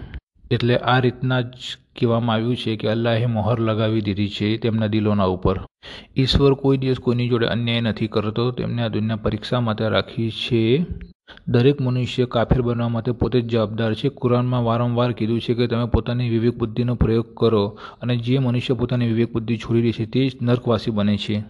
એટલે 0.51 0.77
આ 0.77 1.01
રીતના 1.01 1.41
જ 1.41 1.57
કહેવામાં 1.99 2.37
આવ્યું 2.37 2.57
છે 2.57 2.77
કે 2.77 2.89
અલ્લાહે 2.89 3.27
મોહર 3.27 3.61
લગાવી 3.61 4.01
દીધી 4.01 4.29
છે 4.29 4.57
તેમના 4.57 4.87
દિલોના 4.87 5.25
ઉપર. 5.25 5.61
ઈશ્વર 6.17 6.55
કોઈ 6.55 6.79
દિવસ 6.79 6.99
કોઈની 6.99 7.29
જોડે 7.29 7.47
અન્યાય 7.47 7.81
નથી 7.81 8.07
કરતો, 8.07 8.51
તેમને 8.51 8.83
આ 8.83 8.89
દુનિયા 8.89 9.17
પરીક્ષા 9.17 9.61
માટે 9.61 9.89
રાખી 9.89 10.31
છે. 10.31 10.87
દરેક 11.49 11.81
મનુષ્ય 11.81 12.25
કાફિર 12.25 12.63
બનવા 12.63 12.89
માટે 12.89 13.13
પોતે 13.13 13.41
જ 13.41 13.47
જવાબદાર 13.47 13.95
છે. 13.95 14.09
કુરાનમાં 14.09 14.65
વારંવાર 14.65 15.13
કીધું 15.13 15.41
છે 15.41 15.55
કે 15.55 15.67
તમે 15.67 15.85
પોતાની 15.85 16.29
વિવેક 16.29 16.55
બુદ્ધિનો 16.57 16.95
પ્રયોગ 16.95 17.35
કરો 17.37 17.79
અને 18.03 18.17
જે 18.17 18.39
મનુષ્ય 18.39 18.75
પોતાની 18.75 19.07
વિવેક 19.07 19.33
બુદ્ધિ 19.33 19.57
છોડી 19.57 19.83
દે 19.83 19.93
છે 19.93 20.07
તે 20.07 20.29
જ 20.29 20.33
નર્કવાસી 20.43 20.91
બને 20.91 21.17
છે. 21.17 21.45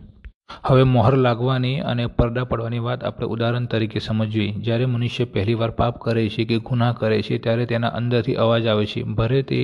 હવે 0.48 0.84
મોહર 0.84 1.14
લાગવાની 1.16 1.80
અને 1.80 2.04
પડદા 2.16 2.44
પડવાની 2.50 2.82
વાત 2.84 3.04
આપણે 3.04 3.26
ઉદાહરણ 3.34 3.66
તરીકે 3.72 4.00
સમજવી 4.00 4.48
જ્યારે 4.66 4.86
મનુષ્ય 4.86 5.26
પહેલીવાર 5.34 5.70
પાપ 5.70 5.98
કરે 5.98 6.22
છે 6.28 6.44
કે 6.44 6.58
ગુનાહ 6.60 6.92
કરે 6.92 7.22
છે, 7.22 7.38
ત્યારે 7.38 7.66
તેના 7.66 7.92
અંદરથી 7.98 8.36
અવાજ 8.36 8.66
આવે 8.66 8.86
છે, 8.86 9.02
ભલે 9.04 9.42
તે 9.42 9.60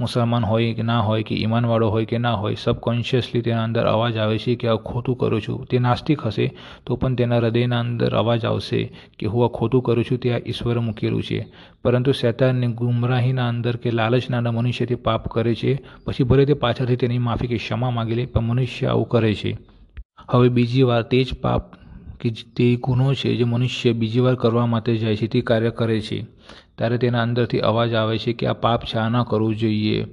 મુસલમાન 0.00 0.44
હોય 0.44 0.74
કે 0.74 0.82
ના 0.82 1.00
હોય, 1.00 1.22
કે 1.22 1.34
ઈમાનવાળો 1.34 1.90
હોય 1.90 2.06
કે 2.06 2.18
ના 2.18 2.34
હોય, 2.34 2.56
સબકોન્શિયસલી 2.56 3.42
તેના 3.42 3.64
અંદર 3.64 3.86
અવાજ 3.86 4.16
આવે 4.16 4.38
છે 4.38 4.56
કે 4.56 4.68
આ 4.68 4.76
ખોટું 4.76 5.16
કરું 5.16 5.40
છું. 5.40 5.66
તે 5.66 5.78
નાસ્તિક 5.78 6.20
હશે, 6.20 6.46
તો 6.86 6.96
પણ 6.96 7.16
તેના 7.16 7.38
હૃદયના 7.38 7.80
અંદર 7.80 8.14
અવાજ 8.14 8.44
આવશે 8.44 8.80
કે 9.18 9.26
હું 9.26 9.44
આ 9.44 9.48
ખોટું 9.48 9.82
કરું 9.82 10.04
છું, 10.04 10.18
તે 10.18 10.34
આ 10.34 10.42
ઈશ્વરે 10.46 10.80
મૂકેલું 10.80 11.22
છે. 11.22 11.46
પરંતુ 11.82 12.12
શેતાનની 12.12 12.74
ગુમરાહીના 12.74 13.48
અંદર 13.48 13.76
કે 13.76 13.90
લાલચના 13.90 14.52
મનુષ્ય 14.52 14.86
તે 14.86 14.94
પાપ 14.96 15.28
કરે 15.28 15.54
છે, 15.54 15.82
પછી 16.04 16.24
ભલે 16.24 16.46
તે 16.46 16.54
પાછળથી 16.54 16.96
તેની 16.96 17.18
માફી 17.18 17.46
કે 17.46 17.56
ક્ષમા 17.56 17.90
માગી 17.90 18.14
લે, 18.14 18.26
પણ 18.26 18.42
મનુષ્ય 18.42 18.86
આવું 18.86 19.08
કરે 19.08 19.34
છે. 19.34 19.52
હવે 20.30 20.48
બીજી 20.48 20.82
વાર 20.82 21.02
તે 21.02 21.24
જ 21.24 21.34
પાપ 21.34 21.62
કે 22.20 22.30
તે 22.30 22.76
ગુનો 22.76 23.14
છે 23.14 23.36
જે 23.36 23.44
મનુષ્ય 23.44 23.92
બીજી 23.92 24.20
વાર 24.20 24.34
કરવા 24.34 24.66
માટે 24.66 24.96
જાય 24.96 25.16
છે 25.16 25.26
તે 25.26 25.40
કાર્ય 25.40 25.70
કરે 25.70 26.00
છે. 26.00 26.26
ત્યારે 26.76 26.98
તેના 26.98 27.22
અંદરથી 27.22 27.58
અવાજ 27.60 27.94
આવે 27.94 28.18
છે 28.18 28.32
કે 28.32 28.46
આ 28.46 28.52
પાપ 28.52 28.84
આ 28.94 29.08
ન 29.08 29.22
કરવું 29.22 29.56
જોઈએ. 29.56 30.06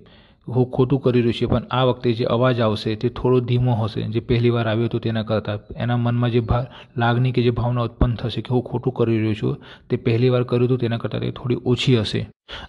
ખોટું 0.49 0.99
કરી 0.99 1.21
રહ્યું 1.21 1.33
છે, 1.33 1.45
પણ 1.45 1.63
આ 1.71 1.83
વખતે 1.83 2.13
જે 2.13 2.25
અવાજ 2.25 2.59
આવશે 2.59 2.95
તે 2.95 3.09
થોડો 3.09 3.39
ધીમો 3.39 3.75
હશે. 3.75 4.01
જે 4.01 4.19
પહેલી 4.19 4.49
વાર 4.49 4.67
આવ્યો 4.67 4.85
હતો 4.85 4.99
તેના 4.99 5.23
કરતાં 5.23 5.59
એના 5.75 5.97
મનમાં 5.97 6.31
જે 6.31 6.39
ભા, 6.39 6.65
લાગણી 6.97 7.31
કે 7.31 7.41
જે 7.41 7.51
ભાવના 7.51 7.81
ઉત્પન્ન 7.81 8.15
થશે 8.15 8.41
કે 8.41 8.53
હું 8.53 8.63
ખોટું 8.63 8.93
કરી 8.93 9.19
રહ્યો 9.19 9.33
છું, 9.33 9.57
તે 9.89 9.95
પહેલી 9.97 10.29
વાર 10.29 10.43
કર્યું 10.43 10.65
હતું 10.65 10.77
તેના 10.77 10.97
કરતાં 10.97 11.21
તે 11.21 11.31
થોડી 11.31 11.57
ઓછી 11.65 11.97
હશે. 11.99 12.27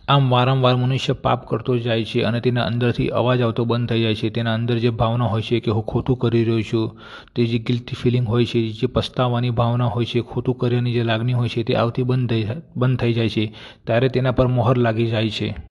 આમ 0.09 0.31
વારંવાર 0.31 0.77
મનુષ્ય 0.77 1.13
પાપ 1.13 1.49
કરતો 1.49 1.79
જાય 1.79 2.05
છે 2.05 2.23
અને 2.23 2.41
તેના 2.41 2.65
અંદરથી 2.65 3.09
અવાજ 3.09 3.43
આવતો 3.43 3.65
બંધ 3.65 3.89
થઈ 3.89 4.03
જાય 4.03 4.15
છે. 4.15 4.31
તેના 4.31 4.55
અંદર 4.55 4.77
જે 4.79 4.91
ભાવના 4.91 5.25
હોય 5.25 5.43
છે 5.43 5.61
કે 5.61 5.71
હું 5.71 5.83
ખોટું 5.83 6.19
કરી 6.19 6.45
રહ્યો 6.45 6.63
છું, 6.63 7.01
તે 7.35 7.47
જે 7.47 7.59
ગિલ્ટી 7.59 7.95
ફિલિંગ 7.95 8.29
હોય 8.29 8.45
છે, 8.45 8.69
જે 8.69 8.87
પસ્તાવાની 8.87 9.51
ભાવના 9.51 9.87
હોય 9.87 10.05
છે, 10.05 10.21
ખોટું 10.21 10.59
કર્યાની 10.59 10.93
જે 10.93 11.03
લાગણી 11.03 11.33
હોય 11.33 11.49
છે 11.49 11.63
તે 11.63 11.75
આવતી 11.75 12.03
બંધ 12.03 12.31
થઈ 12.31 12.47
બંધ 12.77 12.99
થઈ 12.99 13.13
જાય 13.13 13.29
છે, 13.29 13.53
ત્યારે 13.85 14.09
તેના 14.09 14.33
પર 14.33 14.47
મોહર 14.47 14.77
લાગી 14.77 15.07
જાય 15.07 15.31
છે. 15.31 15.70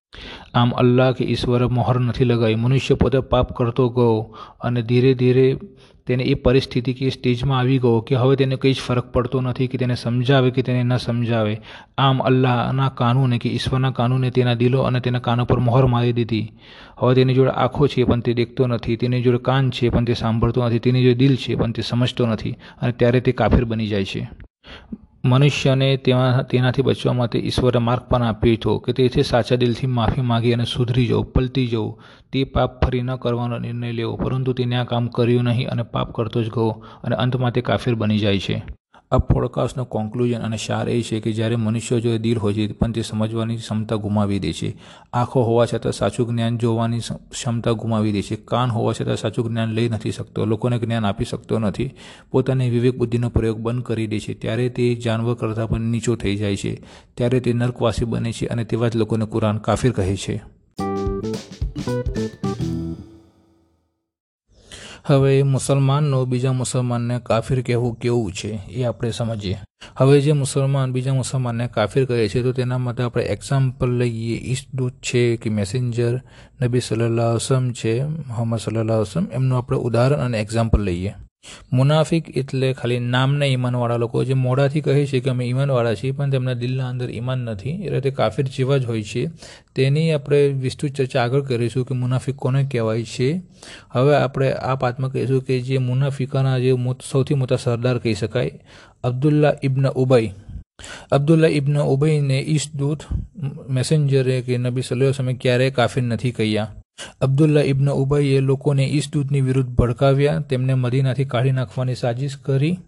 આમ 0.53 0.71
અલ્લાહ 0.71 1.11
કે 1.11 1.25
ઈશ્વરે 1.25 1.65
મોહર 1.65 1.99
નથી 1.99 2.25
લગાવી. 2.25 2.55
મનુષ્ય 2.55 2.95
પોતે 2.95 3.19
પાપ 3.19 3.53
કરતો 3.53 3.89
ગયો 3.89 4.35
અને 4.61 4.81
ધીરે 4.81 5.13
ધીરે 5.13 5.57
તેને 6.07 6.23
એ 6.23 6.33
પરિસ્થિતિ 6.33 6.93
કે 6.93 7.09
સ્ટેજમાં 7.09 7.59
આવી 7.59 7.77
ગયો 7.77 7.99
કે 8.01 8.15
હવે 8.15 8.35
તેને 8.35 8.55
કંઈ 8.55 8.73
જ 8.73 8.79
ફરક 8.79 9.11
પડતો 9.11 9.41
નથી, 9.41 9.67
કે 9.67 9.77
તેને 9.77 9.95
સમજાવે 9.95 10.51
કે 10.51 10.61
તેને 10.61 10.83
ન 10.83 10.97
સમજાવે. 10.97 11.61
આમ 11.97 12.19
અલ્લાહના 12.19 12.89
કાનૂને 12.89 13.37
કે 13.37 13.49
ઈશ્વરના 13.49 13.91
કાનૂને 13.91 14.29
તેના 14.29 14.53
દિલો 14.53 14.81
અને 14.81 14.99
તેના 14.99 15.19
કાનો 15.19 15.45
પર 15.45 15.59
મોહર 15.59 15.85
મારી 15.85 16.13
દીધી. 16.13 16.51
હવે 16.97 17.15
તેની 17.15 17.33
જોડે 17.33 17.49
આંખો 17.49 17.87
છે, 17.87 18.03
પણ 18.03 18.19
તે 18.19 18.33
દેખતો 18.33 18.67
નથી. 18.67 18.95
તેની 18.95 19.21
જોડે 19.21 19.37
કાન 19.37 19.69
છે, 19.69 19.89
પણ 19.89 20.05
તે 20.05 20.13
સાંભળતો 20.13 20.65
નથી. 20.65 20.79
તેની 20.79 21.03
જોડે 21.03 21.15
દિલ 21.15 21.35
છે, 21.35 21.55
પણ 21.55 21.71
તે 21.71 21.81
સમજતો 21.81 22.25
નથી. 22.25 22.51
અને 22.81 22.91
ત્યારે 22.91 23.21
તે 23.21 23.31
કાફિર 23.31 23.65
બની 23.65 23.87
જાય 23.87 24.05
છે. 24.05 24.29
મનુષ્યને 25.23 25.97
તેમાં, 25.97 26.47
તેનાથી 26.47 26.81
બચવા 26.81 27.13
માટે 27.13 27.39
ઈશ્વરે 27.39 27.79
માર્ગ 27.79 28.03
પણ 28.09 28.23
આપ્યો 28.23 28.55
હતો 28.55 28.77
કે 28.79 28.93
તેથી 28.93 29.23
સાચા 29.23 29.55
દિલથી 29.55 29.87
માફી 29.87 30.21
માગી 30.21 30.53
અને 30.53 30.65
સુધરી 30.65 31.07
જવું 31.07 31.31
પલટી 31.33 31.67
જવું 31.67 31.99
તે 32.31 32.43
પાપ 32.43 32.85
ફરી 32.85 33.01
ન 33.01 33.15
કરવાનો 33.15 33.59
નિર્ણય 33.59 33.91
લેવો, 33.91 34.15
પરંતુ 34.15 34.53
તેને 34.53 34.75
આ 34.75 34.83
કામ 34.83 35.07
કર્યું 35.07 35.43
નહીં 35.43 35.69
અને 35.69 35.83
પાપ 35.83 36.15
કરતો 36.15 36.43
જ 36.43 36.49
ગયો 36.49 36.69
અને 37.03 37.15
અંતમાં 37.15 37.51
તે 37.51 37.61
કાફિર 37.61 37.95
બની 37.95 38.19
જાય 38.19 38.39
છે. 38.39 38.78
આ 39.11 39.17
પોડકાસ્ટનું 39.17 39.89
કોન્ક્લુઝન 39.89 40.39
અને 40.39 40.57
સાર 40.57 40.89
એ 40.89 41.01
છે 41.01 41.19
કે 41.19 41.31
જ્યારે 41.31 41.55
મનુષ્યો 41.55 41.99
જો 41.99 42.17
દિલ 42.17 42.37
હોય 42.37 42.53
છે, 42.53 42.71
પણ 42.71 42.91
તે 42.91 43.01
સમજવાની 43.01 43.57
ક્ષમતા 43.57 43.95
ગુમાવી 43.95 44.39
દે 44.39 44.53
છે. 44.53 44.77
આંખો 45.13 45.41
હોવા 45.41 45.65
છતાં 45.65 45.91
સાચું 45.91 46.27
જ્ઞાન 46.27 46.57
જોવાની 46.57 46.99
ક્ષમતા 47.29 47.71
ગુમાવી 47.71 48.11
દે 48.11 48.21
છે. 48.21 48.35
કાન 48.35 48.69
હોવા 48.69 48.93
છતાં 48.93 49.17
સાચું 49.17 49.49
જ્ઞાન 49.49 49.69
લઈ 49.69 49.89
નથી 49.89 50.11
શકતો. 50.11 50.45
લોકોને 50.45 50.79
જ્ઞાન 50.79 51.05
આપી 51.05 51.25
શકતો 51.25 51.59
નથી. 51.59 51.91
પોતાની 52.31 52.69
વિવેક 52.69 52.97
બુદ્ધિનો 52.97 53.29
પ્રયોગ 53.29 53.57
બંધ 53.57 53.83
કરી 53.83 54.07
દે 54.07 54.19
છે. 54.19 54.33
ત્યારે 54.33 54.69
તે 54.69 54.95
જાનવર 54.95 55.33
કરતાં 55.33 55.69
પણ 55.69 55.81
નીચો 55.81 56.15
થઈ 56.15 56.35
જાય 56.35 56.55
છે. 56.55 56.81
ત્યારે 57.15 57.39
તે 57.39 57.53
નર્કવાસી 57.53 58.05
બને 58.05 58.31
છે 58.31 58.45
અને 58.45 58.63
તેવા 58.63 58.87
જ 58.87 58.95
લોકોને 58.95 59.25
કુરાન 59.25 59.57
કાફિર 59.57 59.91
કહે 59.91 60.15
છે. 60.15 60.41
હવે 65.09 65.43
મુસલમાનનો 65.43 66.25
બીજા 66.25 66.53
મુસલમાનને 66.53 67.19
કાફિર 67.19 67.61
કહેવું 67.61 67.95
કેવું 67.95 68.31
છે 68.31 68.59
એ 68.69 68.83
આપણે 68.83 69.11
સમજીએ. 69.11 69.57
હવે 69.97 70.21
જે 70.21 70.31
મુસલમાન 70.31 70.91
બીજા 70.91 71.13
મુસલમાનને 71.13 71.67
કાફિર 71.67 72.05
કહે 72.05 72.27
છે, 72.27 72.43
તો 72.43 72.51
તેના 72.51 72.77
માટે 72.77 73.03
આપણે 73.03 73.23
એક્ઝામ્પલ 73.23 73.89
લઈએ. 73.89 74.37
ઈસદૂત 74.37 74.91
છે 74.91 75.35
કે 75.37 75.49
મેસેન્જર 75.49 76.21
નબી 76.61 76.79
સલ્લાહ 76.79 77.33
વસમ 77.33 77.71
છે, 77.71 78.03
મોહમ્મદ 78.03 78.59
સલ્લાહ 78.59 78.99
વસમ 78.99 79.25
એમનું 79.31 79.57
આપણે 79.57 79.77
ઉદાહરણ 79.77 80.19
અને 80.19 80.41
એક્ઝામ્પલ 80.41 80.79
લઈએ. 80.79 81.15
મુનાફિક 81.73 82.37
એટલે 82.37 82.73
ખાલી 82.73 82.99
નામના 82.99 83.45
ઈમાનવાળા 83.45 83.97
લોકો. 83.97 84.23
જે 84.23 84.33
મોઢાથી 84.33 84.81
કહે 84.81 85.05
છે 85.05 85.19
કે 85.19 85.29
અમે 85.29 85.45
ઈમાનવાળા 85.45 85.95
છીએ, 85.95 86.11
પણ 86.11 86.29
તેમના 86.29 86.53
દિલના 86.53 86.89
અંદર 86.89 87.09
ઈમાન 87.09 87.39
નથી. 87.39 87.69
એટલે 87.69 88.01
તે 88.01 88.11
કાફિર 88.11 88.45
જેવા 88.45 88.77
જ 88.77 88.85
હોય 88.85 89.03
છે. 89.03 89.29
તેની 89.75 90.11
આપણે 90.11 90.47
વિસ્તૃત 90.47 90.91
ચર્ચા 90.91 91.23
આગળ 91.23 91.41
કરીશું 91.41 91.85
કે 91.85 91.93
મુનાફિક 91.93 92.35
કોને 92.35 92.63
કહેવાય 92.63 93.03
છે. 93.03 93.41
હવે 93.91 94.15
આપણે 94.15 94.51
આ 94.51 94.75
પાઠમાં 94.75 95.11
કહીશું 95.11 95.41
કે 95.41 95.61
જે 95.61 95.77
મુનાફિકાના 95.77 96.59
જે 96.59 96.75
સૌથી 97.11 97.33
મોટા 97.33 97.55
સરદાર 97.55 97.97
કહી 97.97 98.13
શકાય, 98.13 98.51
Abdullah 99.03 99.53
ibn 99.63 99.89
Ubayy. 99.89 100.33
Abdullah 101.11 101.47
ibn 101.47 101.79
ઉબઈને 101.79 102.41
ઈસદૂત 102.41 103.03
મેસેન્જરે 103.69 104.41
કે 104.41 104.57
નબી 104.57 104.81
સલ્લાહ 104.81 105.11
સમય 105.11 105.33
ક્યારેય 105.33 105.69
કાફિર 105.69 106.03
નથી 106.03 106.31
કહ્યા. 106.31 106.78
અબ્દુલ્લા 107.21 107.61
ઇબ્ન 107.61 107.89
ઉબઈએ 107.93 108.39
લોકોને 108.39 108.85
ઈસદૂતની 108.87 109.41
વિરુદ્ધ 109.41 109.73
ભડકાવ્યા. 109.75 110.39
તેમને 110.39 110.73
મદીનાથી 110.73 111.25
કાઢી 111.25 111.51
નાખવાની 111.51 111.95
સાજિશ 111.95 112.37
કરી. 112.37 112.79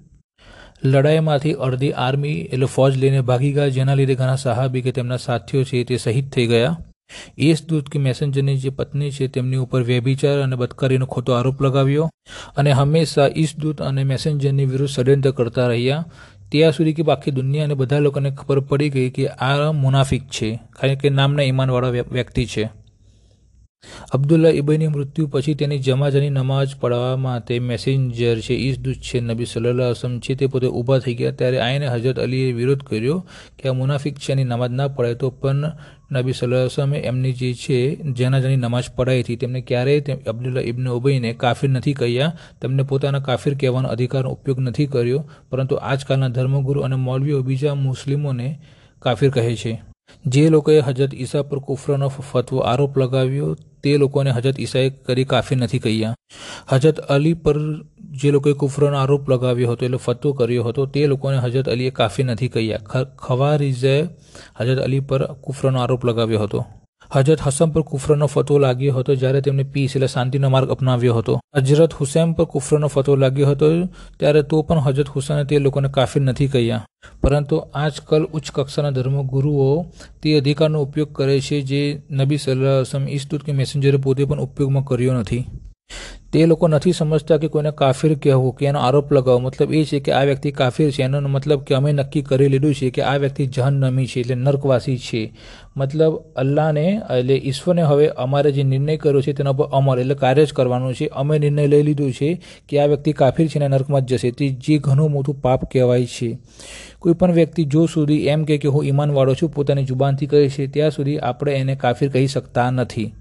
લડાઈમાંથી 0.84 1.52
અડધી 1.65 1.91
આર્મી, 1.93 2.38
એટલે 2.54 2.65
ફોજ 2.65 2.97
લઈને 2.97 3.21
ભાગી 3.21 3.52
ગયા, 3.52 3.67
જેના 3.67 3.93
લીધે 3.93 4.15
ઘણા 4.15 4.36
સાહાબી 4.36 4.82
કે 4.82 4.91
તેમના 4.91 5.17
સાથીઓ 5.17 5.63
છે 5.63 5.84
તે 5.84 5.97
શહીદ 5.97 6.30
થઈ 6.30 6.47
ગયા. 6.47 6.78
ઈસદૂત 7.39 7.89
કે 7.89 8.00
મેસેન્જરની 8.00 8.58
જે 8.58 8.69
પત્ની 8.69 9.12
છે 9.12 9.28
તેમની 9.28 9.56
ઉપર 9.58 9.82
વ્યભિચાર 9.84 10.38
અને 10.41 10.56
બદકારીનો 10.56 11.06
ખોટો 11.06 11.34
આરોપ 11.34 11.62
લગાવ્યો 11.62 12.10
અને 12.58 12.71
હંમેશા 12.71 13.30
ઈસદૂત 13.36 13.82
અને 13.82 14.04
મેસેન્જરની 14.04 14.65
વિરુદ્ધ 14.65 14.93
ષડયંત્ર 14.93 15.32
કરતા 15.32 15.67
રહ્યા. 15.67 16.06
ત્યાં 16.52 16.71
સુધી 16.71 16.93
કે 16.93 17.04
આખી 17.04 17.32
દુનિયા 17.32 17.65
અને 17.65 17.74
બધા 17.74 18.00
લોકોને 18.00 18.32
ખબર 18.32 18.60
પડી 18.60 18.89
ગઈ 18.89 19.10
કે 19.10 19.28
આ 19.28 19.71
મુનાફિક 19.71 20.24
છે, 20.30 20.50
કારણ 20.74 20.95
કે 20.95 21.10
નામના 21.10 21.43
ઈમાનવાળા 21.43 21.89
વ્યક્તિ 22.12 22.45
છે. 22.45 22.69
અબ્દુલ્લા 24.12 24.50
ઇબઈની 24.50 24.88
મૃત્યુ 24.88 25.28
પછી 25.28 25.54
તેની 25.56 25.80
જમાજાની 25.80 26.30
નમાજ 26.30 26.76
પઢવા 26.76 27.17
માટે 27.17 27.60
મેસેન્જર 27.60 28.39
છે 28.39 28.54
ઈસદૂત 28.54 28.96
છે, 28.96 29.22
નબી 29.22 29.46
સલ્લાહ 29.46 29.91
વસમ 29.91 30.20
છે, 30.20 30.36
તે 30.36 30.48
પોતે 30.48 30.67
ઊભા 30.67 31.00
થઈ 31.00 31.15
ગયા. 31.15 31.32
ત્યારે 31.32 31.60
આઈને 31.60 31.88
હજરત 31.88 32.20
અલીએ 32.20 32.52
વિરોધ 32.52 32.84
કર્યો 32.84 33.26
કે 33.58 33.70
આ 33.70 33.74
મુનાફિક 33.74 34.20
છે, 34.20 34.32
એની 34.32 34.44
નમાજ 34.44 34.72
ના 34.72 34.88
પડાય 34.88 35.15
તો 35.15 35.30
પણ 35.30 35.72
નબી 36.12 36.34
સલ્લાહ 36.34 36.65
વસમે 36.65 36.98
એમની 36.98 37.34
જે 37.34 37.54
છે, 37.54 37.96
જનાજાની 37.96 38.56
નમાજ 38.56 38.84
પઢાઈ 38.96 39.22
હતી. 39.22 39.36
તેમને 39.36 39.62
ક્યારેય 39.62 40.02
અબ્દુલ્લા 40.28 40.62
ઇબ્ન 40.62 40.89
ઉબઈને 40.89 41.34
કાફિર 41.34 41.70
નથી 41.70 41.94
કહ્યા. 41.94 42.36
તેમને 42.62 42.84
પોતાના 42.84 43.20
કાફિર 43.20 43.54
કહેવાનો 43.54 43.89
અધિકારનો 43.89 44.30
ઉપયોગ 44.30 44.60
નથી 44.60 44.86
કર્યો. 44.86 45.30
પરંતુ 45.50 45.76
આજકાલના 45.76 46.28
ધર્મગુરુ 46.28 46.82
અને 46.82 46.96
મૌલવીઓ 46.96 47.41
બીજા 47.41 47.76
મુસ્લિમોને 47.76 48.60
કાફિર 49.00 49.30
કહે 49.30 49.56
છે. 49.56 49.91
જે 50.26 50.50
લોકોએ 50.50 50.82
હજરત 50.82 51.14
ઈસા 51.14 51.44
પર 51.44 51.60
કુફરનો 51.60 52.10
ફતવો 52.10 52.62
આરોપ 52.62 52.98
લગાવ્યો, 52.98 53.56
તે 53.82 53.98
લોકોને 53.98 54.32
હજરત 54.32 54.60
ઈસાએ 54.60 54.90
કરી 54.90 55.26
કાફી 55.26 55.56
નથી 55.56 55.80
કહ્યા. 55.80 56.14
હજરત 56.72 57.00
અલી 57.00 57.34
પર 57.34 57.58
જે 58.12 58.32
લોકોએ 58.32 58.54
કુફરનો 58.54 58.98
આરોપ 58.98 59.30
લગાવ્યો 59.30 59.72
હતો, 59.72 59.86
એટલે 59.86 59.98
ફતવો 59.98 60.34
કર્યો 60.34 60.64
હતો, 60.64 60.86
તે 60.86 61.08
લોકોને 61.08 61.38
હજરત 61.38 61.68
અલીએ 61.68 61.92
કાફી 61.92 62.24
નથી 62.24 62.48
કહ્યા. 62.48 63.04
ખવારીઝે 63.04 63.96
હજરત 64.60 64.80
અલી 64.80 65.00
પર 65.00 65.22
કુફરનો 65.34 65.80
આરોપ 65.80 66.06
લગાવ્યો 66.06 66.44
હતો. 66.44 66.66
હજરત 67.15 67.41
હસન 67.41 67.69
પર 67.69 67.82
કુફરનો 67.82 68.28
ફતવો 68.28 68.58
લાગ્યો 68.60 68.93
હતો 68.97 69.15
જ્યારે 69.15 69.41
તેમણે 69.41 69.63
પીસ 69.63 69.95
એટલે 69.95 70.08
શાંતિનો 70.08 70.50
માર્ગ 70.50 70.69
અપનાવ્યો 70.69 71.15
હતો. 71.15 71.34
હજરત 71.56 71.93
હુસૈન 71.93 72.34
પર 72.34 72.45
કુફરનો 72.45 72.88
ફતવો 72.88 73.15
લાગ્યો 73.15 73.50
હતો 73.50 73.67
ત્યારે 74.19 74.41
તો 74.43 74.62
પણ 74.62 74.80
હજરત 74.80 75.08
હુસૈને 75.08 75.43
તે 75.45 75.60
લોકોને 75.60 75.89
કાફીર 75.89 76.24
નથી 76.24 76.47
કહ્યા. 76.47 76.86
પરંતુ 77.21 77.56
આજકાલ 77.74 78.24
ઉચ્ચ 78.24 78.52
કક્ષાના 78.52 78.89
ધર્મગુરુઓ 78.89 79.86
તે 80.24 80.38
અધિકારનો 80.38 80.82
ઉપયોગ 80.82 81.12
કરે 81.12 81.36
છે 81.41 81.62
જે 81.62 81.82
નબી 82.12 82.38
સલ્લાહ 82.38 82.80
વસમ 82.80 83.04
ઈસ્તુત 83.08 83.43
કે 83.43 83.52
મેસેન્જરે 83.52 83.97
પોતે 83.97 84.26
પણ 84.26 84.39
ઉપયોગમાં 84.39 84.84
કર્યો 84.84 85.13
નથી. 85.13 85.43
તે 86.34 86.46
લોકો 86.46 86.67
નથી 86.67 86.91
સમજતા 86.91 87.38
કે 87.38 87.48
કોઈને 87.48 87.72
કાફિર 87.72 88.15
કહેવું, 88.15 88.56
કે 88.56 88.65
એનો 88.65 88.80
આરોપ 88.80 89.13
લગાવવો. 89.13 89.39
મતલબ 89.39 89.74
એ 89.74 89.84
છે 89.86 90.00
કે 90.00 90.12
આ 90.12 90.24
વ્યક્તિ 90.24 90.52
કાફિર 90.52 90.91
છે. 90.91 91.04
એનો 91.04 91.22
મતલબ 91.22 91.63
કે 91.63 91.76
અમે 91.76 91.91
નક્કી 91.94 92.22
કરી 92.22 92.48
લીધું 92.48 92.74
છે 92.74 92.89
કે 92.89 93.02
આ 93.02 93.17
વ્યક્તિ 93.17 93.48
જહન્નમી 93.48 94.06
છે, 94.06 94.20
એટલે 94.20 94.36
નર્કવાસી 94.36 94.98
છે. 94.98 95.34
મતલબ 95.78 96.15
અલ્લાહને, 96.36 97.02
એટલે 97.17 97.36
ઈશ્વરને 97.36 97.82
હવે 97.82 98.08
અમારે 98.08 98.52
જે 98.52 98.63
નિર્ણય 98.63 98.98
કર્યો 98.98 99.22
છે 99.22 99.34
તેના 99.34 99.52
પર 99.52 99.70
અમલ, 99.74 100.00
એટલે 100.00 100.15
કાર્ય 100.15 100.46
જ 100.46 100.54
કરવાનું 100.54 100.94
છે. 100.94 101.08
અમે 101.08 101.39
નિર્ણય 101.39 101.67
લઈ 101.67 101.84
લીધો 101.84 102.12
છે 102.12 102.41
કે 102.70 102.80
આ 102.80 102.86
વ્યક્તિ 102.86 103.13
કાફિર 103.13 103.48
છે 103.48 103.60
અને 103.60 103.67
નર્કમાં 103.67 104.02
જ 104.02 104.13
જશે. 104.13 104.32
તે 104.32 104.50
જે 104.50 104.78
ઘણું 104.78 105.12
મોટું 105.12 105.41
પાપ 105.41 105.72
કહેવાય 105.72 106.06
છે. 106.06 106.39
કોઈ 107.00 107.13
પણ 107.13 107.32
વ્યક્તિ 107.32 107.65
જો 107.65 107.86
સુધી 107.86 108.26
એમ 108.28 108.44
કહે 108.44 108.58
કે 108.58 108.67
હું 108.67 108.86
ઈમાનવાળો 108.86 109.34
છું, 109.34 109.50
પોતાની 109.50 109.84
જુબાનથી 109.84 110.26
કહે 110.26 110.50
છે, 110.50 110.67
ત્યાં 110.67 110.91
સુધી 110.91 111.17
આપણે 111.20 111.54
એને 111.54 111.76
કાફિર 111.76 112.10
કહી 112.10 112.28
શકતા 112.28 112.72
નથી. 112.72 113.13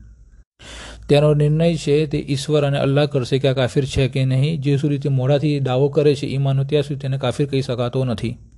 તેનો 1.11 1.35
નિર્ણય 1.35 1.77
છે 1.77 2.07
તે 2.07 2.19
ઈશ્વર 2.29 2.67
અને 2.67 2.79
અલ્લાહ 2.79 3.07
કરશે 3.07 3.39
કે 3.39 3.49
આ 3.49 3.53
કાફિર 3.53 3.85
છે 3.85 4.09
કે 4.09 4.25
નહીં? 4.25 4.61
જે 4.61 4.77
સુધી 4.77 4.99
તે 4.99 5.09
મોઢાથી 5.09 5.61
દાવો 5.61 5.89
કરે 5.89 6.15
છે 6.15 6.27
ઈમાનનો, 6.27 6.65
ત્યાં 6.65 6.83
સુધી 6.83 6.99
તેને 6.99 7.19
કાફિર 7.19 7.47
કહી 7.47 7.63
શકાતો 7.63 8.05
નથી. 8.05 8.41